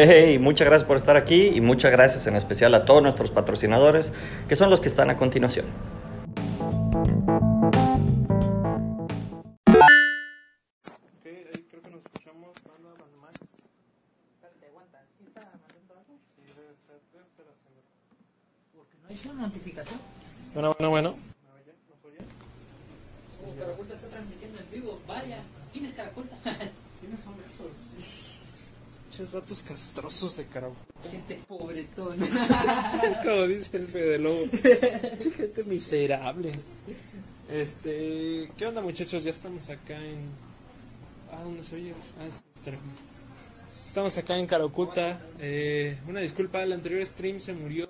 [0.00, 4.12] Hey, muchas gracias por estar aquí y muchas gracias en especial a todos nuestros patrocinadores,
[4.48, 5.66] que son los que están a continuación.
[9.66, 12.54] Ok, ahí creo que nos escuchamos.
[12.68, 13.40] Manda, manda Max.
[13.42, 15.02] Espérate, aguanta.
[15.18, 16.14] ¿Sí está mandando algo?
[16.36, 17.82] Sí, debe estar, debe estar haciendo.
[18.76, 19.98] Porque no hizo notificación.
[20.54, 21.10] Bueno, bueno, bueno.
[21.10, 21.74] ¿Me oye?
[21.90, 22.22] ¿Nos oye?
[23.40, 25.00] Como Caracolta está transmitiendo en vivo.
[25.08, 26.36] Vaya, ¿quién es Caracolta?
[27.00, 28.38] ¿Quiénes son esos?
[29.32, 30.76] Vatos castrosos de carajo.
[31.10, 32.16] Gente pobretón.
[33.24, 34.44] Como dice el Fede Lobo.
[35.36, 36.52] Gente miserable.
[37.50, 39.24] Este, ¿qué onda muchachos?
[39.24, 40.18] Ya estamos acá en...
[41.32, 41.94] Ah, ¿dónde se oye?
[42.20, 42.42] Ah, sí.
[43.86, 45.20] Estamos acá en Caracuta.
[45.40, 47.88] Eh, una disculpa, el anterior stream se murió.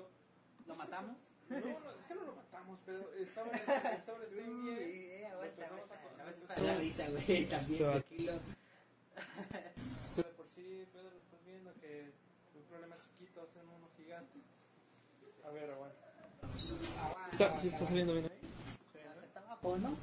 [0.67, 1.15] ¿Lo matamos?
[1.49, 4.77] No, no, es que no lo matamos, pero estaba, estaba el stream bien.
[4.77, 6.01] Uy, aguanta, Empezamos a aguanta.
[6.01, 6.47] cortar A veces esto.
[6.55, 7.45] para la risa, güey.
[7.45, 8.33] También, Esto- tranquilo.
[10.05, 12.11] Esto de por sí, Pedro, lo estás viendo que
[12.55, 14.39] un problema chiquito hace uno gigante.
[15.49, 15.95] A ver, aguanta.
[17.31, 18.49] ¿Está, ¿Sí está saliendo bien ahí?
[19.25, 19.97] Está abajo, ¿no?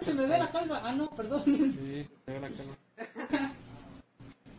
[0.00, 0.80] Se me ve la calva.
[0.84, 1.44] Ah, no, perdón.
[1.44, 2.76] Sí, se te ve la cama.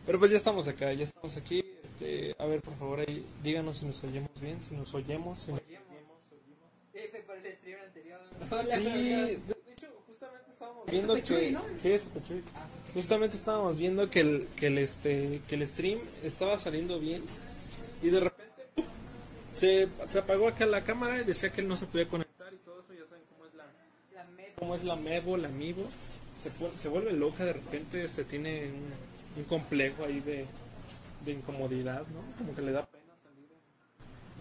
[0.06, 1.64] Pero pues ya estamos acá, ya estamos aquí.
[1.82, 5.38] Este, a ver, por favor, ahí díganos si nos oyemos bien, si nos oyemos.
[5.38, 5.60] Si nos
[6.94, 8.20] Eh, por el stream anterior.
[8.62, 11.62] Sí, de, de hecho, justamente estábamos viendo que ¿no?
[11.76, 12.42] sí es Chuy.
[12.94, 17.22] Justamente estábamos viendo que el que el este que el stream estaba saliendo bien
[18.02, 18.31] y de.
[19.54, 22.56] Se, se apagó acá la cámara y decía que él no se podía conectar y
[22.58, 23.64] todo eso, ya saben cómo es la
[24.14, 25.88] La cómo es la Mevo, la Amiibo.
[26.36, 28.92] Se, se vuelve loca de repente, este tiene un,
[29.42, 30.46] un complejo ahí de,
[31.24, 32.36] de incomodidad, ¿no?
[32.38, 33.46] Como que le da pena salir.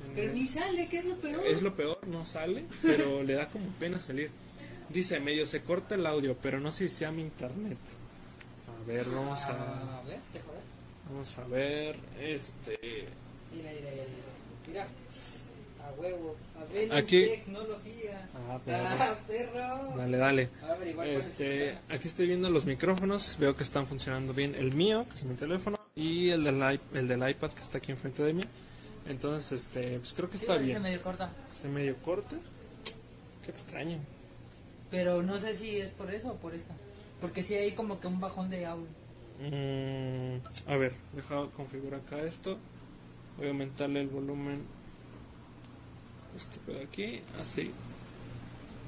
[0.04, 1.46] en- en- Pero ni sale, ¿qué es lo peor?
[1.46, 4.32] es lo peor, no sale, pero le da como pena salir.
[4.90, 7.78] Dice, medio se corta el audio, pero no sé si sea mi internet.
[8.68, 10.62] A ver, vamos a, A ver, te joder.
[11.10, 13.06] vamos a ver, este,
[13.54, 14.04] Mira, mira, mira.
[14.68, 14.88] Mira.
[15.86, 16.36] A huevo.
[16.60, 18.30] A ver, Aquí- tecnología.
[18.50, 18.84] Ah, perro.
[18.88, 19.94] Ah, perro.
[19.98, 20.50] dale, dale.
[20.70, 24.56] A ver, igual Este, aquí estoy viendo los micrófonos, veo que están funcionando bien.
[24.56, 27.80] El mío, que es mi teléfono, y el del, iP- el del iPad que está
[27.80, 28.44] aquí enfrente de mí.
[29.10, 30.82] Entonces, este, pues creo que está se bien.
[30.82, 31.32] medio corta.
[31.52, 32.36] Se medio corta.
[33.44, 33.98] Qué extraño.
[34.92, 36.74] Pero no sé si es por eso o por esta.
[37.20, 38.88] Porque sí hay como que un bajón de audio.
[39.40, 40.38] Mm,
[40.70, 42.58] a ver, deja configurar acá esto.
[43.38, 44.64] Voy a aumentarle el volumen.
[46.36, 47.72] Este pedo aquí, así.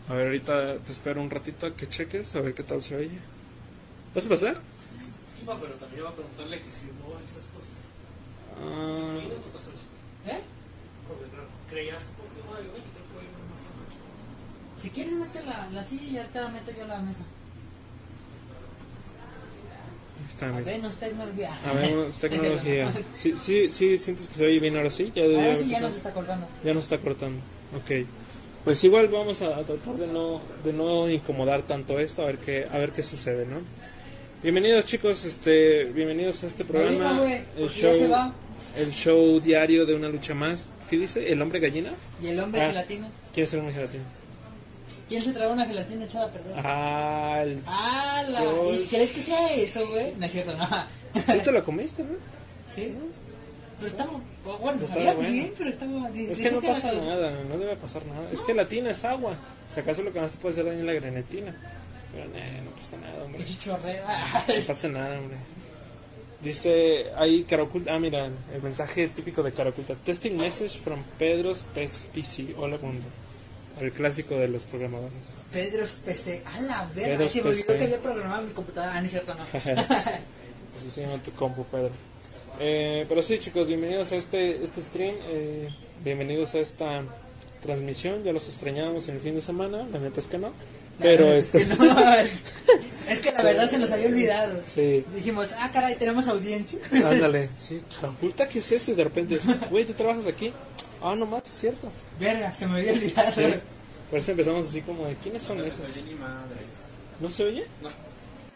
[0.10, 2.96] A ver, ahorita te espero un ratito a que cheques, a ver qué tal se
[2.96, 3.20] oye.
[4.14, 4.62] ¿Vas a pasar?
[5.46, 7.74] No, pero también iba a preguntarle que si no esas cosas.
[8.62, 10.32] Ah.
[10.32, 10.42] ¿Eh?
[11.08, 12.84] Porque claro, creías, porque no, yo.
[14.78, 17.24] Si quieres mete la, la silla y ahorita la meto yo a la mesa.
[20.30, 20.64] Está, A mira.
[20.66, 21.58] ver, no es tecnología.
[21.66, 22.92] Habemos tecnología.
[23.14, 25.12] Sí, sí, sí, sientes que se oye bien ahora sí.
[25.16, 26.48] Ya, ya, Ahora sí ya nos está cortando.
[26.64, 27.40] Ya nos está cortando.
[27.78, 28.06] Ok.
[28.64, 32.66] Pues igual vamos a tratar de no, de no incomodar tanto esto, a ver qué,
[32.72, 33.58] a ver qué sucede, ¿no?
[34.42, 38.34] Bienvenidos chicos, este, bienvenidos a este programa, güey, el ya show, va.
[38.78, 40.70] el show diario de una lucha más.
[40.90, 41.32] ¿Qué dice?
[41.32, 41.92] ¿El hombre gallina?
[42.22, 42.68] Y el hombre Ah.
[42.68, 43.10] gelatina.
[43.34, 44.04] ¿Quién es el hombre gelatina?
[45.10, 46.54] ¿Quién se tragó una gelatina echada a perder?
[46.58, 47.44] Ah.
[48.28, 50.14] Yo- ¿Y crees que sea eso, güey?
[50.16, 50.68] No es cierto, no.
[51.14, 52.14] ¿Tú te lo comiste, no?
[52.74, 52.94] ¿Sí?
[53.78, 54.12] Pero estaba...
[54.44, 55.30] Bueno, Estaba sabía bueno.
[55.32, 56.10] bien, pero estaba...
[56.10, 58.28] Es que no pasa nada, no debe pasar nada.
[58.32, 59.36] Es que la tina es agua.
[59.74, 61.56] Si acaso lo que más te puede hacer daño es la grenetina.
[62.14, 63.44] Pero nah, no pasa nada, hombre.
[63.44, 65.38] No pasa nada, hombre.
[66.42, 67.96] Dice ahí Caraculta.
[67.96, 69.96] Ah, mira, el mensaje típico de Caraculta.
[69.96, 72.54] Testing message from Pedro's PC.
[72.58, 73.06] Hola, mundo.
[73.80, 75.40] El clásico de los programadores.
[75.52, 76.44] Pedro PC.
[76.46, 77.28] A la verga.
[77.28, 78.96] Se me olvidó que había programado mi computadora.
[78.96, 79.44] Ah, no es cierto, no.
[80.78, 81.92] Así se llama tu compu, Pedro.
[82.60, 85.16] Eh, pero sí, chicos, bienvenidos a este, este stream.
[85.28, 85.70] eh,
[86.04, 87.04] bienvenidos a esta
[87.62, 88.24] transmisión.
[88.24, 89.88] Ya los extrañábamos en el fin de semana.
[89.92, 90.52] La neta es que no.
[91.00, 91.76] Pero es este.
[91.76, 91.96] que no.
[93.08, 94.62] Es que la verdad se nos había olvidado.
[94.64, 95.06] Sí.
[95.14, 96.80] Dijimos, ah, caray, tenemos audiencia.
[96.92, 98.92] Ándale, sí, Caraculta, ¿qué es eso?
[98.92, 100.54] Y de repente, güey, ¿tú trabajas aquí?
[101.02, 101.92] Ah, no más, es cierto.
[102.20, 103.32] Verga, se me había olvidado.
[103.32, 103.54] Sí.
[104.10, 105.86] Por eso empezamos así como de, ¿quiénes son esos?
[105.90, 106.60] oye ni madres.
[107.20, 107.66] ¿No se oye?
[107.82, 107.90] No.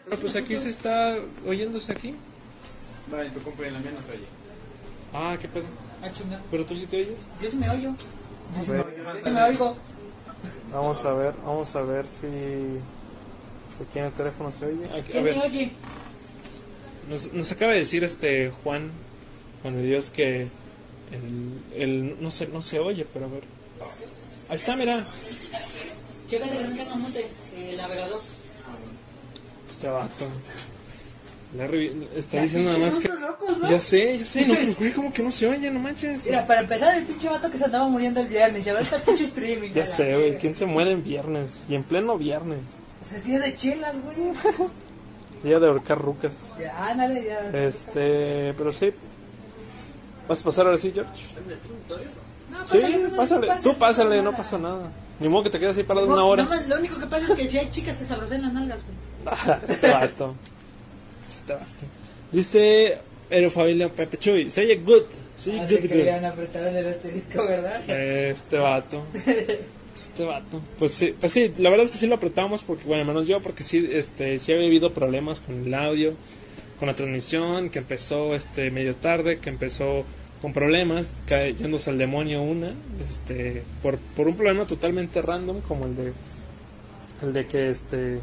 [0.04, 2.14] Pero pues aquí se está oyéndose aquí.
[3.10, 4.26] Vale, tu compa en la mía no se oye.
[5.12, 5.64] Ah, qué pedo.
[6.02, 6.40] Ah, chinga.
[6.50, 7.20] ¿Pero tú sí te oyes?
[7.42, 7.94] Yo sí me oyo.
[8.56, 8.64] Yo
[9.24, 9.76] sí me oigo.
[10.72, 12.26] Vamos a ver, vamos a ver si,
[13.76, 14.84] si aquí en el teléfono se oye.
[14.86, 15.36] Aquí- a ¿Quién ver,
[17.08, 18.90] nos, nos acaba de decir este Juan,
[19.62, 20.42] Juan de Dios, que
[21.12, 23.44] el, el no, se, no se oye, pero a ver.
[24.50, 25.04] Ahí está, mira.
[26.28, 26.52] Chécale
[26.90, 27.26] monte
[27.56, 28.20] el navegador.
[29.70, 30.26] Este vato.
[31.56, 33.08] Larry está Ya, diciendo nada más que.
[33.08, 33.70] locos, ¿no?
[33.70, 36.26] Ya sé, ya sé, no, pero güey, como que no se oye, no manches.
[36.26, 38.66] Mira, para empezar, el pinche vato que se andaba muriendo el viernes.
[38.66, 39.70] Y ahorita pinche streaming.
[39.72, 40.38] Ya sé, güey.
[40.38, 41.64] ¿quién se muere en viernes?
[41.68, 42.60] Y en pleno viernes.
[43.02, 44.16] O sea, sí es de chelas, güey.
[45.42, 46.32] Día de ahorcar rucas.
[46.60, 47.50] Ya, ándale, ya.
[47.66, 48.92] Este, pero sí.
[50.28, 51.10] ¿Vas a pasar ahora sí, George?
[52.50, 52.78] No, Sí,
[53.16, 53.62] pásale, pásale.
[53.62, 54.90] Tú pásale, no pasa nada.
[55.20, 56.42] Ni modo que te quedes ahí parado una hora.
[56.44, 58.80] Nada más, lo único que pasa es que si hay chicas te sabrosan las nalgas,
[58.84, 59.58] güey.
[59.68, 60.34] este vato.
[61.28, 61.66] Este vato.
[62.32, 62.98] Dice
[63.30, 64.50] Ero Familia Pepe Chuy.
[64.50, 65.04] Se oye good.
[65.36, 66.24] Se oye Así good, que good.
[66.24, 67.88] apretaron el asterisco, ¿verdad?
[67.90, 69.04] Este vato.
[69.94, 70.62] Este vato.
[70.78, 73.40] Pues sí, pues sí, la verdad es que sí lo apretamos porque, bueno, menos yo,
[73.42, 76.14] porque sí, este, sí había habido problemas con el audio,
[76.78, 80.04] con la transmisión, que empezó este medio tarde, que empezó
[80.40, 82.72] con problemas, cayéndose al demonio una,
[83.08, 86.12] este, por, por un problema totalmente random, como el de,
[87.22, 88.20] el de que este,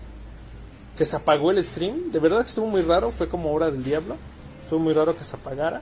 [0.98, 3.84] que se apagó el stream, de verdad que estuvo muy raro, fue como hora del
[3.84, 4.16] diablo,
[4.62, 5.82] estuvo muy raro que se apagara,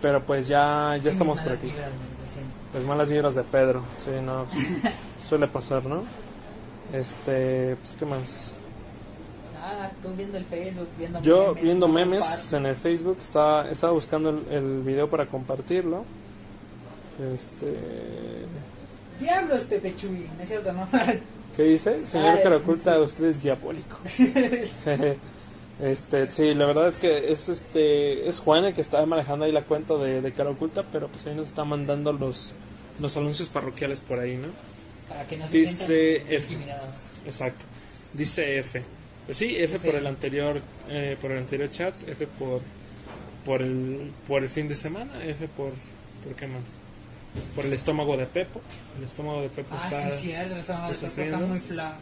[0.00, 1.66] pero pues ya, ya estamos por aquí.
[1.68, 1.90] vibras.
[2.74, 4.46] Las malas vibras de Pedro, sí, no,
[5.28, 6.04] suele pasar, ¿no?
[6.92, 8.54] Este, pues, ¿qué más?
[9.54, 13.92] Nada, tú viendo el Facebook, viendo Yo memes, viendo memes en el Facebook, estaba, estaba
[13.92, 16.04] buscando el, el video para compartirlo.
[17.34, 17.76] Este,
[19.20, 20.88] Diablos, Pepe Chuy, ¿no es cierto, no?
[21.56, 22.06] ¿qué dice?
[22.06, 22.42] Señor Ay.
[22.42, 23.98] cara oculta, usted es diabólico.
[25.80, 29.52] este, sí, la verdad es que es este, es Juan el que está manejando ahí
[29.52, 32.52] la cuenta de, de cara oculta, pero pues ahí nos está mandando los,
[33.00, 34.48] los anuncios parroquiales por ahí, ¿no?
[35.08, 36.52] Para que no se Dice F.
[36.52, 36.94] intimidados.
[37.26, 37.64] Exacto.
[38.12, 38.82] Dice F.
[39.26, 39.86] Pues sí, F, F.
[39.86, 42.60] por el anterior eh, por el anterior chat, F por
[43.44, 45.72] por el por el fin de semana, F por
[46.24, 46.78] ¿por qué más?
[47.54, 48.60] Por el estómago de Pepo.
[48.98, 51.96] El estómago de Pepo Ah, está sí, cierto, está, está está, muy, fla,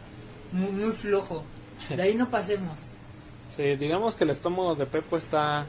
[0.51, 1.43] muy, muy flojo.
[1.89, 2.75] De ahí no pasemos.
[3.55, 5.67] Sí, digamos que el estómago de Pepo está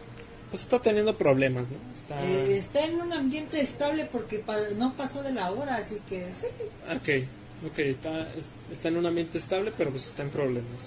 [0.50, 1.76] pues está teniendo problemas, ¿no?
[1.94, 6.00] Está Eh, está en un ambiente estable porque pa- no pasó de la hora, así
[6.08, 6.46] que sí.
[6.90, 7.26] Ok,
[7.70, 8.26] ok, está,
[8.72, 10.84] está en un ambiente estable, pero pues está en problemas.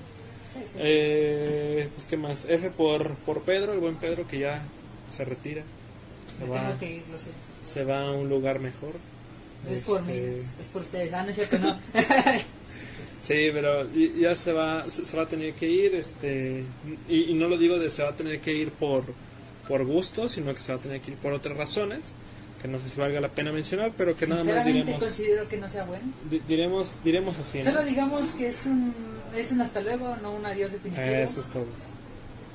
[0.51, 0.73] sí, sí.
[0.77, 4.59] Eh, pues qué más, F por, por Pedro, el buen Pedro que ya
[5.11, 5.61] se retira.
[6.35, 7.25] Se Me va, tengo que ir, lo sé.
[7.61, 8.93] Se va a un lugar mejor.
[9.69, 11.13] Es por mí, Este, es por ustedes.
[11.13, 11.77] Ah, no es cierto, no.
[13.21, 16.63] Sí, pero ya se va, se, va a tener que ir, este,
[17.09, 19.03] y, y no lo digo de se va a tener que ir por,
[19.67, 22.13] por gusto, sino que se va a tener que ir por otras razones,
[22.61, 25.57] que no sé si valga la pena mencionar, pero que nada más diremos, considero que
[25.57, 26.05] no sea bueno.
[26.29, 27.63] di- diremos, diremos así, ¿no?
[27.65, 28.93] Solo digamos que es un,
[29.35, 31.05] es un hasta luego, no un adiós definitivo.
[31.05, 31.65] Eso es todo.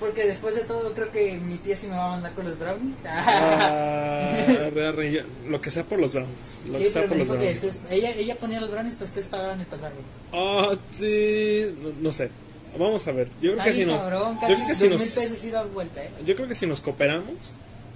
[0.03, 2.59] Porque después de todo creo que mi tía sí me va a mandar con los
[2.59, 2.97] brownies.
[3.07, 4.35] Ah,
[5.49, 7.39] lo que sea por los brownies, lo sí, que sea pero por me los dijo
[7.39, 7.65] que brownies.
[7.77, 9.95] ustedes- ella, ella ponía los brownies, pero ustedes pagaban el pasaje.
[10.33, 12.31] Ah, sí, no, no sé.
[12.79, 13.29] Vamos a ver.
[13.41, 16.11] Yo creo que si nos, yo creo que si nos, pesos ida vuelta, ¿eh?
[16.27, 17.35] yo creo que si nos cooperamos,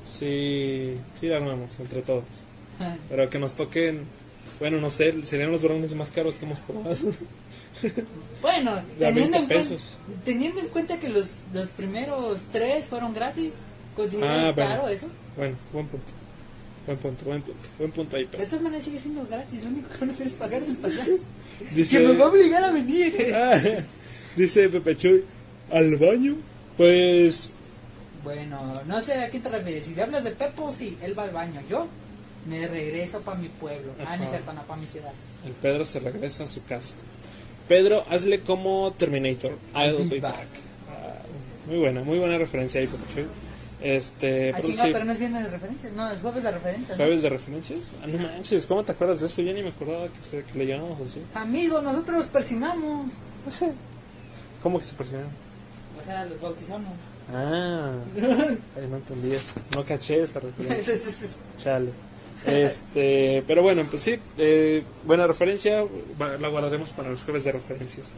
[0.06, 2.24] sí, sí la armamos entre todos.
[3.08, 4.04] Pero que nos toquen,
[4.58, 6.96] bueno, no sé, serían los brownies más caros que hemos probado.
[8.40, 9.96] Bueno, De teniendo 20 en, cuen- pesos.
[10.24, 13.52] teniendo en cuenta que los, los primeros tres fueron gratis,
[13.94, 14.70] ¿consideras Ah, bueno.
[14.70, 15.06] caro eso?
[15.36, 16.06] bueno, buen punto.
[16.86, 17.68] Buen punto, buen punto.
[17.78, 18.44] Buen punto ahí, De pero.
[18.46, 21.16] todas maneras sigue siendo gratis, lo único que van a hacer es pagar el pasaje.
[21.74, 23.32] Dice, Que me va a obligar a venir.
[23.34, 23.58] Ah,
[24.36, 25.24] dice Pepe Chuy,
[25.72, 26.36] ¿al baño?
[26.76, 27.50] Pues,
[28.22, 29.84] Bueno, no sé a qué te refieres.
[29.86, 31.60] Si te hablas de Pepo, sí, él va al baño.
[31.68, 31.86] Yo
[32.48, 33.92] me regreso para mi pueblo.
[34.06, 35.12] Ah, no es cierto, no, para mi ciudad.
[35.44, 36.94] el Pedro se regresa a su casa.
[37.68, 39.58] Pedro, hazle como Terminator.
[39.74, 40.46] I'll be back.
[40.88, 41.22] Ah,
[41.66, 43.26] muy buena, muy buena referencia ahí, Pepe Chuy.
[43.80, 45.92] Este, Ah, pero chinga, sí, pero no es viernes de referencias.
[45.92, 46.98] No, es jueves de referencias.
[46.98, 47.04] ¿no?
[47.04, 47.96] ¿Jueves de referencias?
[48.02, 49.42] Ah, no manches, ¿cómo te acuerdas de eso?
[49.42, 51.22] Yo ni me acordaba que, le llamamos así.
[51.34, 53.12] Amigo, nosotros los persinamos.
[54.62, 55.32] ¿Cómo que se presionaron?
[56.00, 56.92] O sea, los bautizamos.
[57.34, 57.92] Ah,
[58.88, 59.54] no entendí eso.
[59.74, 60.94] No caché esa referencia.
[61.58, 62.05] Chale.
[62.44, 65.84] Este, pero bueno, pues sí, eh, buena referencia,
[66.40, 68.14] la guardaremos para los jueves de referencias.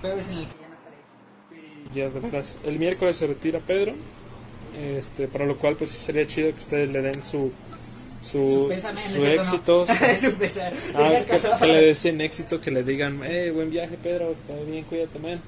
[0.00, 1.94] Jueves en el que ya no estaré.
[1.94, 3.92] Ya de veras, el miércoles se retira Pedro,
[4.96, 7.52] este, para lo cual pues sí sería chido que ustedes le den su
[8.22, 9.94] su, Su pésame, no éxito, no.
[9.94, 10.32] su-
[10.96, 14.82] ah, que, que le deseen éxito, que le digan, eh, buen viaje Pedro, todo bien,
[14.84, 15.40] cuídate, man,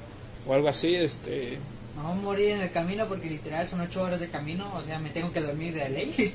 [0.46, 1.58] o algo así, este,
[1.98, 4.72] a morir en el camino porque literal son ocho horas de camino.
[4.76, 6.32] O sea, me tengo que dormir de ley.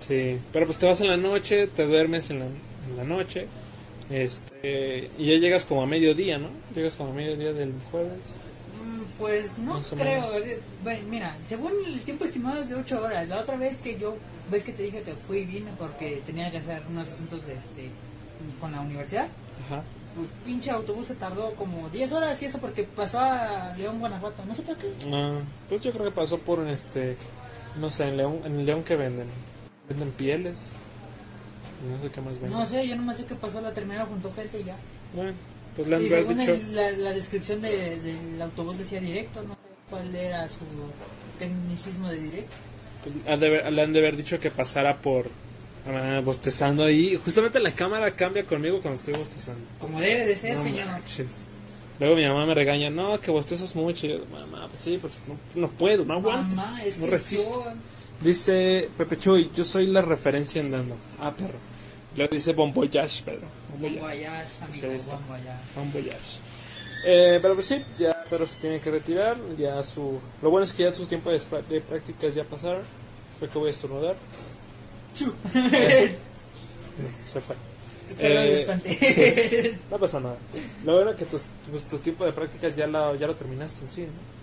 [0.00, 3.46] Sí, pero pues te vas en la noche, te duermes en la, en la noche,
[4.10, 6.48] este, y ya llegas como a mediodía, ¿no?
[6.74, 8.12] Llegas como a mediodía del jueves.
[8.84, 10.24] Mm, Pues no creo.
[10.38, 13.28] eh, bueno, mira, según el tiempo estimado es de 8 horas.
[13.28, 14.16] La otra vez que yo,
[14.50, 17.54] ves que te dije que fui y vine porque tenía que hacer unos asuntos de
[17.54, 17.90] este
[18.60, 19.28] con la universidad.
[19.66, 19.82] Ajá.
[20.14, 24.44] pues pinche autobús se tardó como 10 horas y eso porque pasó a León, Guanajuato.
[24.46, 24.86] No sé por qué.
[25.12, 27.16] Ah, pues yo creo que pasó por un este,
[27.80, 29.26] no sé, en León, en León que venden,
[29.88, 30.72] venden pieles,
[31.84, 32.58] y no sé qué más venden.
[32.58, 34.76] No sé, yo nomás sé que pasó la terminal junto a gente y ya.
[35.14, 35.32] Bueno,
[35.76, 39.42] pues le han Y según dicho, el- la, la descripción de- del autobús decía directo,
[39.42, 40.58] no sé cuál era su
[41.38, 42.54] tecnicismo de directo.
[43.04, 45.30] pues, han de haber- le han de haber dicho que pasara por
[45.86, 47.16] ah, bostezando ahí.
[47.16, 49.64] Justamente la cámara cambia conmigo cuando estoy bostezando.
[49.80, 50.86] Como debe de ser, No señor.
[50.86, 51.26] manches.
[51.98, 54.06] Luego mi mamá me regaña, no, que bostezas mucho.
[54.06, 56.54] Y yo, mamá, pues sí, pues no, no puedo, no aguanto.
[56.56, 57.64] Mamá, es no que resisto.
[57.64, 57.72] yo-
[58.20, 60.96] Dice Pepe Chuy, yo soy la referencia andando.
[61.20, 61.58] Ah, perro.
[62.16, 63.46] Luego dice Bon Voyage, Pedro.
[63.78, 64.62] Bon Voyage.
[64.62, 65.60] amigo, bon voyage.
[65.76, 66.40] Bon Voyage.
[67.06, 69.36] Eh, pero pues sí, ya Pedro se tiene que retirar.
[69.56, 70.18] Ya su...
[70.42, 71.32] Lo bueno es que ya sus tiempos
[71.68, 72.82] de, prácticas ya pasaron.
[73.38, 74.16] Creo que voy a estornudar.
[77.24, 77.54] Se fue.
[78.18, 79.78] Eh.
[79.90, 80.36] No pasa nada.
[80.84, 83.82] Lo bueno es que tus- pues, tu tiempo de prácticas ya lo, ya lo terminaste
[83.82, 84.37] en sí, ¿no?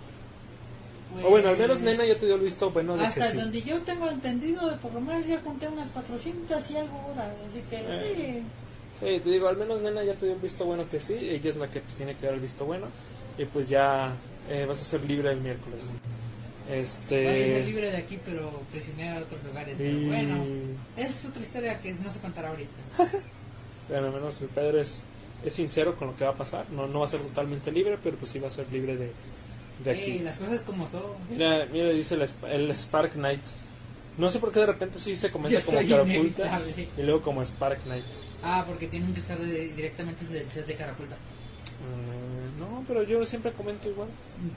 [1.24, 3.30] O bueno, al menos Pues, nena ya te dio el visto bueno de que Hasta
[3.30, 3.36] sí.
[3.36, 7.32] donde yo tengo entendido, de por lo menos ya conté unas 400 y algo horas.
[7.48, 8.42] Así que Eh.
[8.98, 9.06] sí.
[9.06, 11.14] Sí, te digo, al menos nena ya te dio el visto bueno que sí.
[11.14, 12.86] Ella es la que pues, tiene que dar el visto bueno.
[13.38, 14.14] Y pues ya
[14.50, 15.80] eh, vas a ser libre el miércoles.
[15.82, 16.74] ¿no?
[16.74, 17.24] Este...
[17.24, 19.74] Voy a ser libre de aquí, pero prisionera de otros lugares.
[19.78, 20.44] Pero bueno,
[20.96, 22.70] es otra historia que no se contará ahorita.
[23.88, 25.04] Bueno, al menos el Pedro es,
[25.44, 26.66] es sincero con lo que va a pasar.
[26.70, 29.12] No, no va a ser totalmente libre, pero pues sí va a ser libre de,
[29.84, 30.00] de aquí.
[30.12, 31.02] Ey, las cosas como son.
[31.30, 33.42] Mira, mira, dice el, el Spark Knight.
[34.18, 36.16] No sé por qué de repente sí se comenta Yo como soy cara oculta
[36.46, 36.88] inevitable.
[36.96, 38.04] y luego como Spark Knight.
[38.42, 41.16] Ah, porque tienen que estar de- directamente desde el chat de Caraculta.
[41.16, 44.08] Mm, no, pero yo siempre comento igual.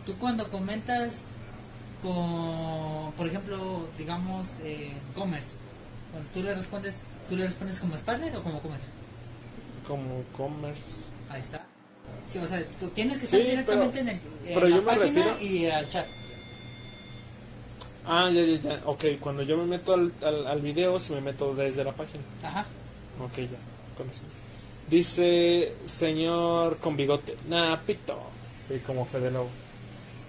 [0.05, 1.23] Tú cuando comentas,
[2.01, 5.49] con, por ejemplo, digamos, eh, commerce,
[6.11, 8.91] cuando tú le respondes, ¿tú le respondes como Sparnet o como commerce?
[9.85, 10.83] Como commerce.
[11.29, 11.65] Ahí está.
[12.31, 14.75] Sí, o sea, tú tienes que estar Sí, directamente pero- en, el, en pero la
[14.75, 16.07] yo me página refiero- y al chat.
[18.05, 18.81] Ah, ya, ya, ya.
[18.86, 22.24] Ok, cuando yo me meto al, al, al video, si me meto desde la página.
[22.43, 22.65] Ajá.
[23.24, 23.57] Ok, ya,
[23.98, 24.24] con eso.
[24.89, 28.17] Dice señor con bigote, nah, pito.
[28.67, 29.50] Sí, como Fede Lobo.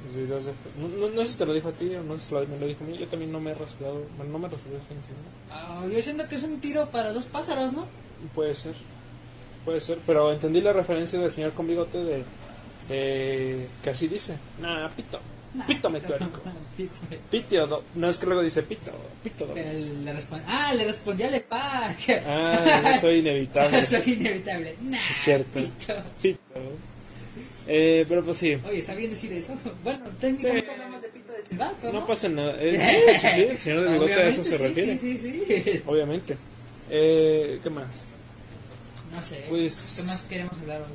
[0.05, 2.17] Los videos de no, no, no sé si te lo dijo a ti o no
[2.19, 2.97] sé si lo- me lo dijo a mí.
[2.99, 5.03] Yo también no me he rasurado, bueno, no me rasuré semana.
[5.51, 7.87] Ah, yo siento que es un tiro para dos pájaros, ¿no?
[8.35, 8.75] Puede ser,
[9.65, 12.25] puede ser, pero entendí la referencia del señor con bigote de,
[12.89, 15.21] de que así dice, nah, pito,
[15.53, 16.41] Nah, pito meteórico.
[16.77, 17.01] Pito.
[17.29, 18.93] Pitio, do- no es que luego dice pito,
[19.25, 19.47] pito.
[19.47, 19.69] do- Pero
[20.05, 21.97] le responde, ah, le respondí al Spark.
[22.25, 23.85] Ah, yo soy inevitable.
[23.85, 24.77] Soy inevitable.
[24.83, 25.59] Nah, Sí, es cierto.
[25.59, 25.95] pito.
[26.23, 26.41] Pito.
[27.67, 29.55] Eh, pero pues sí, Oye, ¿está bien decir eso?
[29.85, 30.71] Bueno, técnicamente Sí.
[30.73, 32.07] hablamos de pito de silbato, no ¿no?
[32.07, 32.55] pasa nada.
[32.61, 32.79] Eh,
[33.13, 34.99] sí, sí, sí, el señor de bigote a eso se sí, refiere.
[34.99, 35.83] Sí, sí, sí.
[35.87, 36.37] Obviamente.
[36.91, 37.87] Eh, ¿Qué más?
[39.13, 39.45] No sé.
[39.49, 40.89] Pues- ¿Qué más queremos hablar hoy?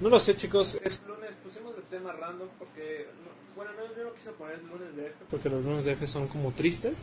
[0.00, 0.78] No lo sé, chicos.
[0.84, 3.06] Es lunes, pusimos de tema random porque.
[3.24, 6.06] no- bueno, no, yo no quise poner lunes de F porque los lunes de F
[6.06, 6.94] son como tristes.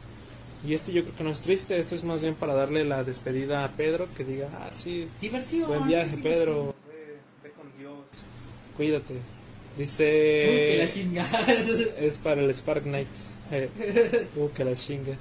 [0.66, 1.78] Y este yo creo que no es triste.
[1.80, 4.08] Este es más bien para darle la despedida a Pedro.
[4.16, 5.68] Que diga, ah, sí, Diversión.
[5.70, 6.18] buen viaje.
[6.22, 6.76] Pedro.
[6.88, 7.94] Ve, ve con Dios.
[8.78, 9.14] Cuídate.
[9.14, 10.04] Uh, Dice.
[10.04, 11.40] que la chingada.
[11.98, 13.08] Es para el Spark Knight.
[13.52, 13.70] Eh,
[14.36, 15.16] uh, que la chinga.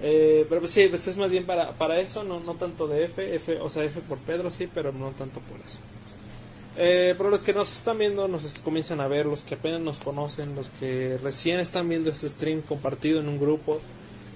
[0.00, 3.04] Eh, pero pues sí, pues es más bien para, para eso, no, no tanto de
[3.04, 5.78] F, F, o sea, F por Pedro sí, pero no tanto por eso.
[6.76, 9.98] Eh, pero los que nos están viendo, nos comienzan a ver, los que apenas nos
[9.98, 13.80] conocen, los que recién están viendo este stream compartido en un grupo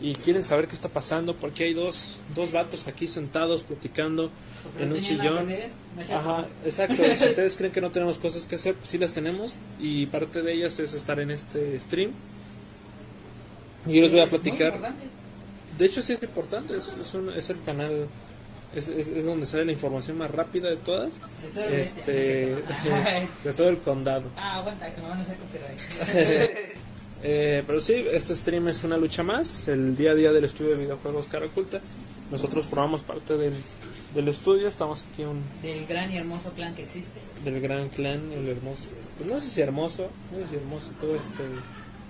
[0.01, 4.33] y quieren saber qué está pasando, porque hay dos, dos vatos aquí sentados platicando
[4.65, 5.49] Porque en no un sillón.
[6.13, 6.97] Ajá, exacto.
[7.17, 9.55] Si ustedes creen que no tenemos cosas que hacer, pues sí las tenemos.
[9.81, 12.11] Y parte de ellas es estar en este stream.
[13.87, 14.93] Y yo les voy a platicar.
[15.79, 16.77] De hecho, sí es importante.
[16.77, 18.07] Es, es, un- es el canal.
[18.75, 21.21] Es, es, es donde sale la información más rápida de todas.
[21.21, 23.09] De todo el- Este, no es cierto.
[23.09, 23.29] Ay.
[23.45, 24.25] de todo el condado.
[24.37, 26.79] Ah, aguanta, que me van a hacer copyright.
[27.25, 29.69] Eh, pero sí, este stream es una lucha más.
[29.69, 31.81] El día a día del estudio de videojuegos Cara Oculta.
[32.33, 33.53] Nosotros formamos parte del,
[34.13, 34.67] del estudio.
[34.67, 37.21] Estamos aquí un, Del gran y hermoso clan que existe.
[37.45, 38.89] del gran clan, el hermoso.
[39.19, 41.45] Pues no sé si hermoso, no sé si hermoso todo este.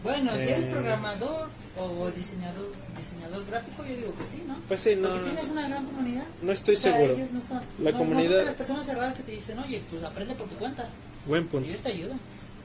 [0.03, 0.71] Bueno, si eres Eh.
[0.73, 4.57] programador o diseñador diseñador gráfico, yo digo que sí, ¿no?
[4.69, 6.25] Pues sí, no, Porque tienes una gran comunidad.
[6.43, 7.15] no estoy O sea, seguro.
[7.15, 10.03] ellos no están- La no- comunidad- No las personas cerradas que te dicen, oye, pues
[10.05, 10.89] aprende por tu cuenta.
[11.27, 11.69] Buen Y punto.
[11.69, 12.21] ellos te ayudan.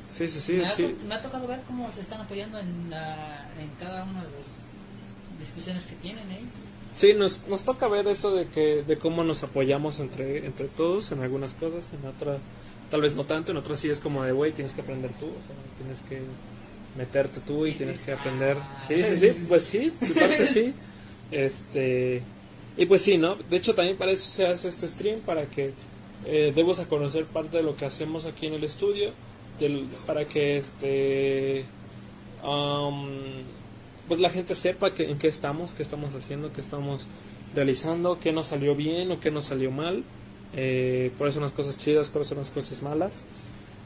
[0.10, 0.96] Sí, sí, sí, me, ha, sí.
[1.08, 5.40] me ha tocado ver cómo se están apoyando en, la- en cada una de las
[5.40, 6.50] discusiones que tienen ellos.
[6.94, 11.12] Sí, nos, nos toca ver eso de que de cómo nos apoyamos entre entre todos
[11.12, 12.40] en algunas cosas, en otras
[12.90, 15.26] tal vez no tanto, en otras sí es como de, güey, tienes que aprender tú,
[15.28, 16.22] o sea, tienes que
[16.98, 18.58] meterte tú y tienes que aprender.
[18.88, 20.74] Sí, sí, sí, pues sí, de parte sí.
[21.32, 22.22] Este,
[22.78, 23.36] y pues sí, ¿no?
[23.36, 25.74] De hecho también para eso se hace este stream para que
[26.26, 29.12] eh, debos a conocer parte de lo que hacemos aquí en el estudio
[29.60, 31.66] del- para que este
[32.44, 33.08] am,
[34.08, 37.08] pues la gente sepa que, en qué estamos, qué estamos haciendo, qué estamos
[37.56, 40.04] realizando, qué nos salió bien o qué nos salió mal,
[40.56, 43.26] eh, cuáles son las cosas chidas, cuáles son las cosas malas.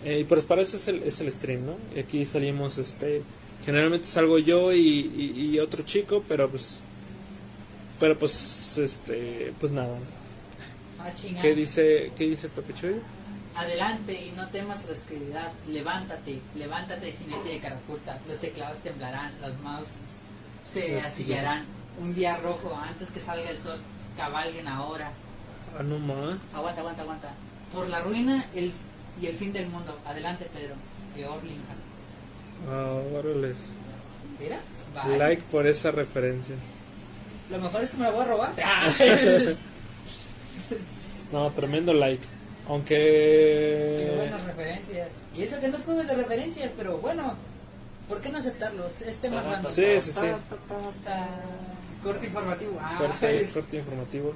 [0.03, 1.75] Eh, y pues para eso es el, es el stream, ¿no?
[1.95, 3.21] Y aquí salimos, este,
[3.65, 6.83] generalmente salgo yo y, y- y otro chico, pero pues,
[7.99, 9.97] pero pues, este, pues nada.
[10.99, 11.11] Ah.
[11.41, 12.95] ¿Qué dice, qué dice Pepe Chuy?
[13.55, 15.51] Adelante y no temas la oscuridad.
[15.67, 18.19] Levántate, levántate, jinete de carapulta.
[18.27, 19.93] Los teclados temblarán, los mouses
[20.63, 20.99] se Hostia.
[21.07, 21.65] astillarán.
[21.99, 23.77] Un día rojo, antes que salga el sol,
[24.17, 25.11] cabalguen ahora.
[25.77, 26.37] Ah, no más.
[26.53, 27.33] Aguanta, aguanta, aguanta.
[27.73, 28.71] Por la ruina el,
[29.19, 29.97] y el fin del mundo.
[30.05, 30.75] Adelante, Pedro.
[31.15, 31.81] De Orlingas.
[32.69, 33.57] Ah, órales.
[34.39, 34.59] ¿Mira?
[34.95, 35.17] Vaya.
[35.17, 36.55] Like por esa referencia.
[37.49, 38.53] Lo mejor es que me la voy a robar.
[41.31, 42.21] No, tremendo like.
[42.23, 42.27] Qué
[42.67, 44.13] Aunque...
[44.15, 45.09] buenas referencias.
[45.35, 47.35] Y eso que no es juego de referencias, pero bueno,
[48.07, 49.01] ¿por qué no aceptarlos?
[49.01, 49.71] Es tema random.
[49.71, 50.25] Sí, sí, sí.
[52.03, 52.77] Corte informativo.
[52.79, 54.33] Ah, Perfecto, corte informativo.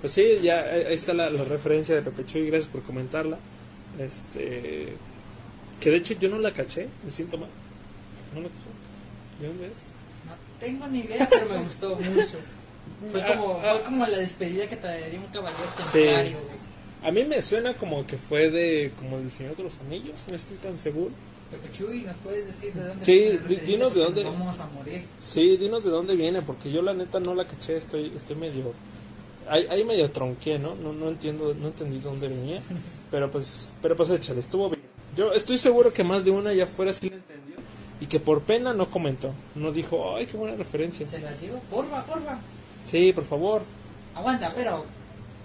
[0.00, 3.38] Pues sí, ya eh, ahí está la, la referencia de Pepe Chuy, gracias por comentarla.
[3.98, 4.92] Este...
[5.80, 7.48] Que de hecho yo no la caché, me siento mal.
[8.34, 9.40] No la caché.
[9.40, 9.72] ¿De dónde es?
[10.26, 12.38] No tengo ni idea, pero me gustó mucho.
[13.10, 13.72] Fue Ah, como, ah.
[13.74, 15.98] fue como la despedida que te daría un caballero Sí.
[15.98, 16.36] templario.
[17.02, 18.92] A mí me suena como que fue de...
[18.98, 21.10] como el Señor de los Anillos, no estoy tan seguro.
[21.72, 25.04] Chuy, ¿nos puedes decir de dónde Sí, dinos de dónde- Vamos a morir.
[25.20, 28.72] Sí, dinos de dónde viene, porque yo la neta no la caché, estoy, estoy medio...
[29.48, 30.74] Ahí, ahí medio tronqué, ¿no?
[30.76, 30.92] ¿no?
[30.94, 32.62] No entiendo, no entendí de dónde venía,
[33.14, 34.82] pero pues, pero pues échale, estuvo bien.
[35.14, 37.54] Yo estoy seguro que más de una ya fuera sí la entendió
[38.00, 41.06] y que por pena no comentó, no dijo, ay, qué buena referencia.
[41.06, 42.38] Se las digo, porfa, porfa.
[42.86, 43.62] Sí, por favor.
[44.16, 44.84] Aguanta, pero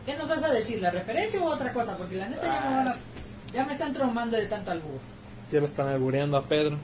[0.07, 0.81] ¿qué nos vas a decir?
[0.81, 1.95] ¿La referencia o otra cosa?
[1.95, 2.95] Porque la neta ya me van a-
[3.53, 4.99] ya me están traumando de tanto albur.
[5.51, 6.75] Ya lo están albureando a Pedro.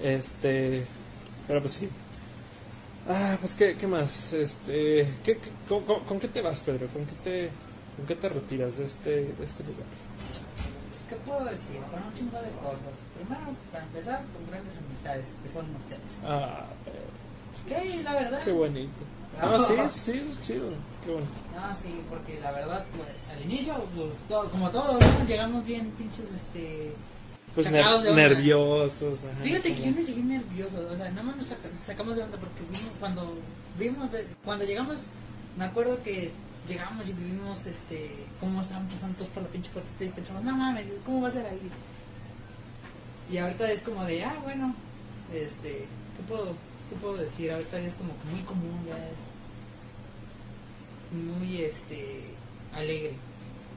[0.00, 0.84] Este,
[1.48, 1.88] pero pues sí.
[3.08, 6.86] Ah, pues qué, qué más, este, ¿qué, qué- con, con- con qué te vas, Pedro?
[6.92, 7.50] ¿Con qué te,
[7.96, 9.86] con qué te retiras de este, de este lugar?
[11.08, 11.80] ¿Qué puedo decir?
[11.90, 12.94] Con un chingo de cosas.
[13.16, 16.24] Primero, para empezar, con grandes amistades, que son ustedes.
[16.24, 17.08] Ah, Pedro.
[17.82, 18.02] ¿Qué?
[18.02, 18.40] La verdad.
[18.44, 19.02] Qué bonito.
[19.40, 20.52] Ah, sí, sí, sí.
[21.04, 21.30] Qué bonito.
[21.56, 25.24] Ah, sí, porque la verdad, pues al inicio, pues todo- como todos, ¿no?
[25.26, 26.92] llegamos bien pinches, este...
[27.54, 29.24] Pues de ner- nerviosos.
[29.24, 32.22] ajá, Fíjate que yo no llegué nervioso, o sea, nada más nos saca- sacamos de
[32.22, 33.34] onda porque vimos, cuando
[33.78, 34.08] vimos,
[34.44, 34.98] cuando llegamos,
[35.56, 36.30] me acuerdo que
[36.68, 40.56] llegamos y vivimos, este, cómo estaban pasando todos por la pinche puerta y pensamos, no
[40.56, 41.70] mames, ¿cómo va a ser ahí?
[43.30, 44.74] Y ahorita es como de, ah, bueno,
[45.32, 46.54] este, ¿qué puedo,
[46.88, 47.50] qué puedo decir?
[47.52, 49.34] Ahorita es como que muy común, ya es
[51.12, 52.24] muy, este,
[52.74, 53.12] alegre.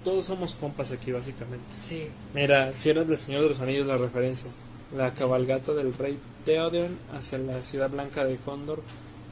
[0.04, 1.66] Todos somos compas aquí, básicamente.
[1.76, 4.50] Sí, Mira, si eres del Señor de los Anillos, la referencia.
[4.96, 8.82] La cabalgata del rey Theoden hacia la ciudad blanca de Condor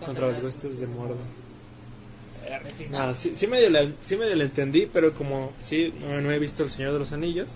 [0.06, 1.18] contra las huestes de Mordor.
[2.90, 6.40] No, sí, sí, medio la, sí medio la entendí, pero como sí, no, no he
[6.40, 7.50] visto El Señor de los Anillos,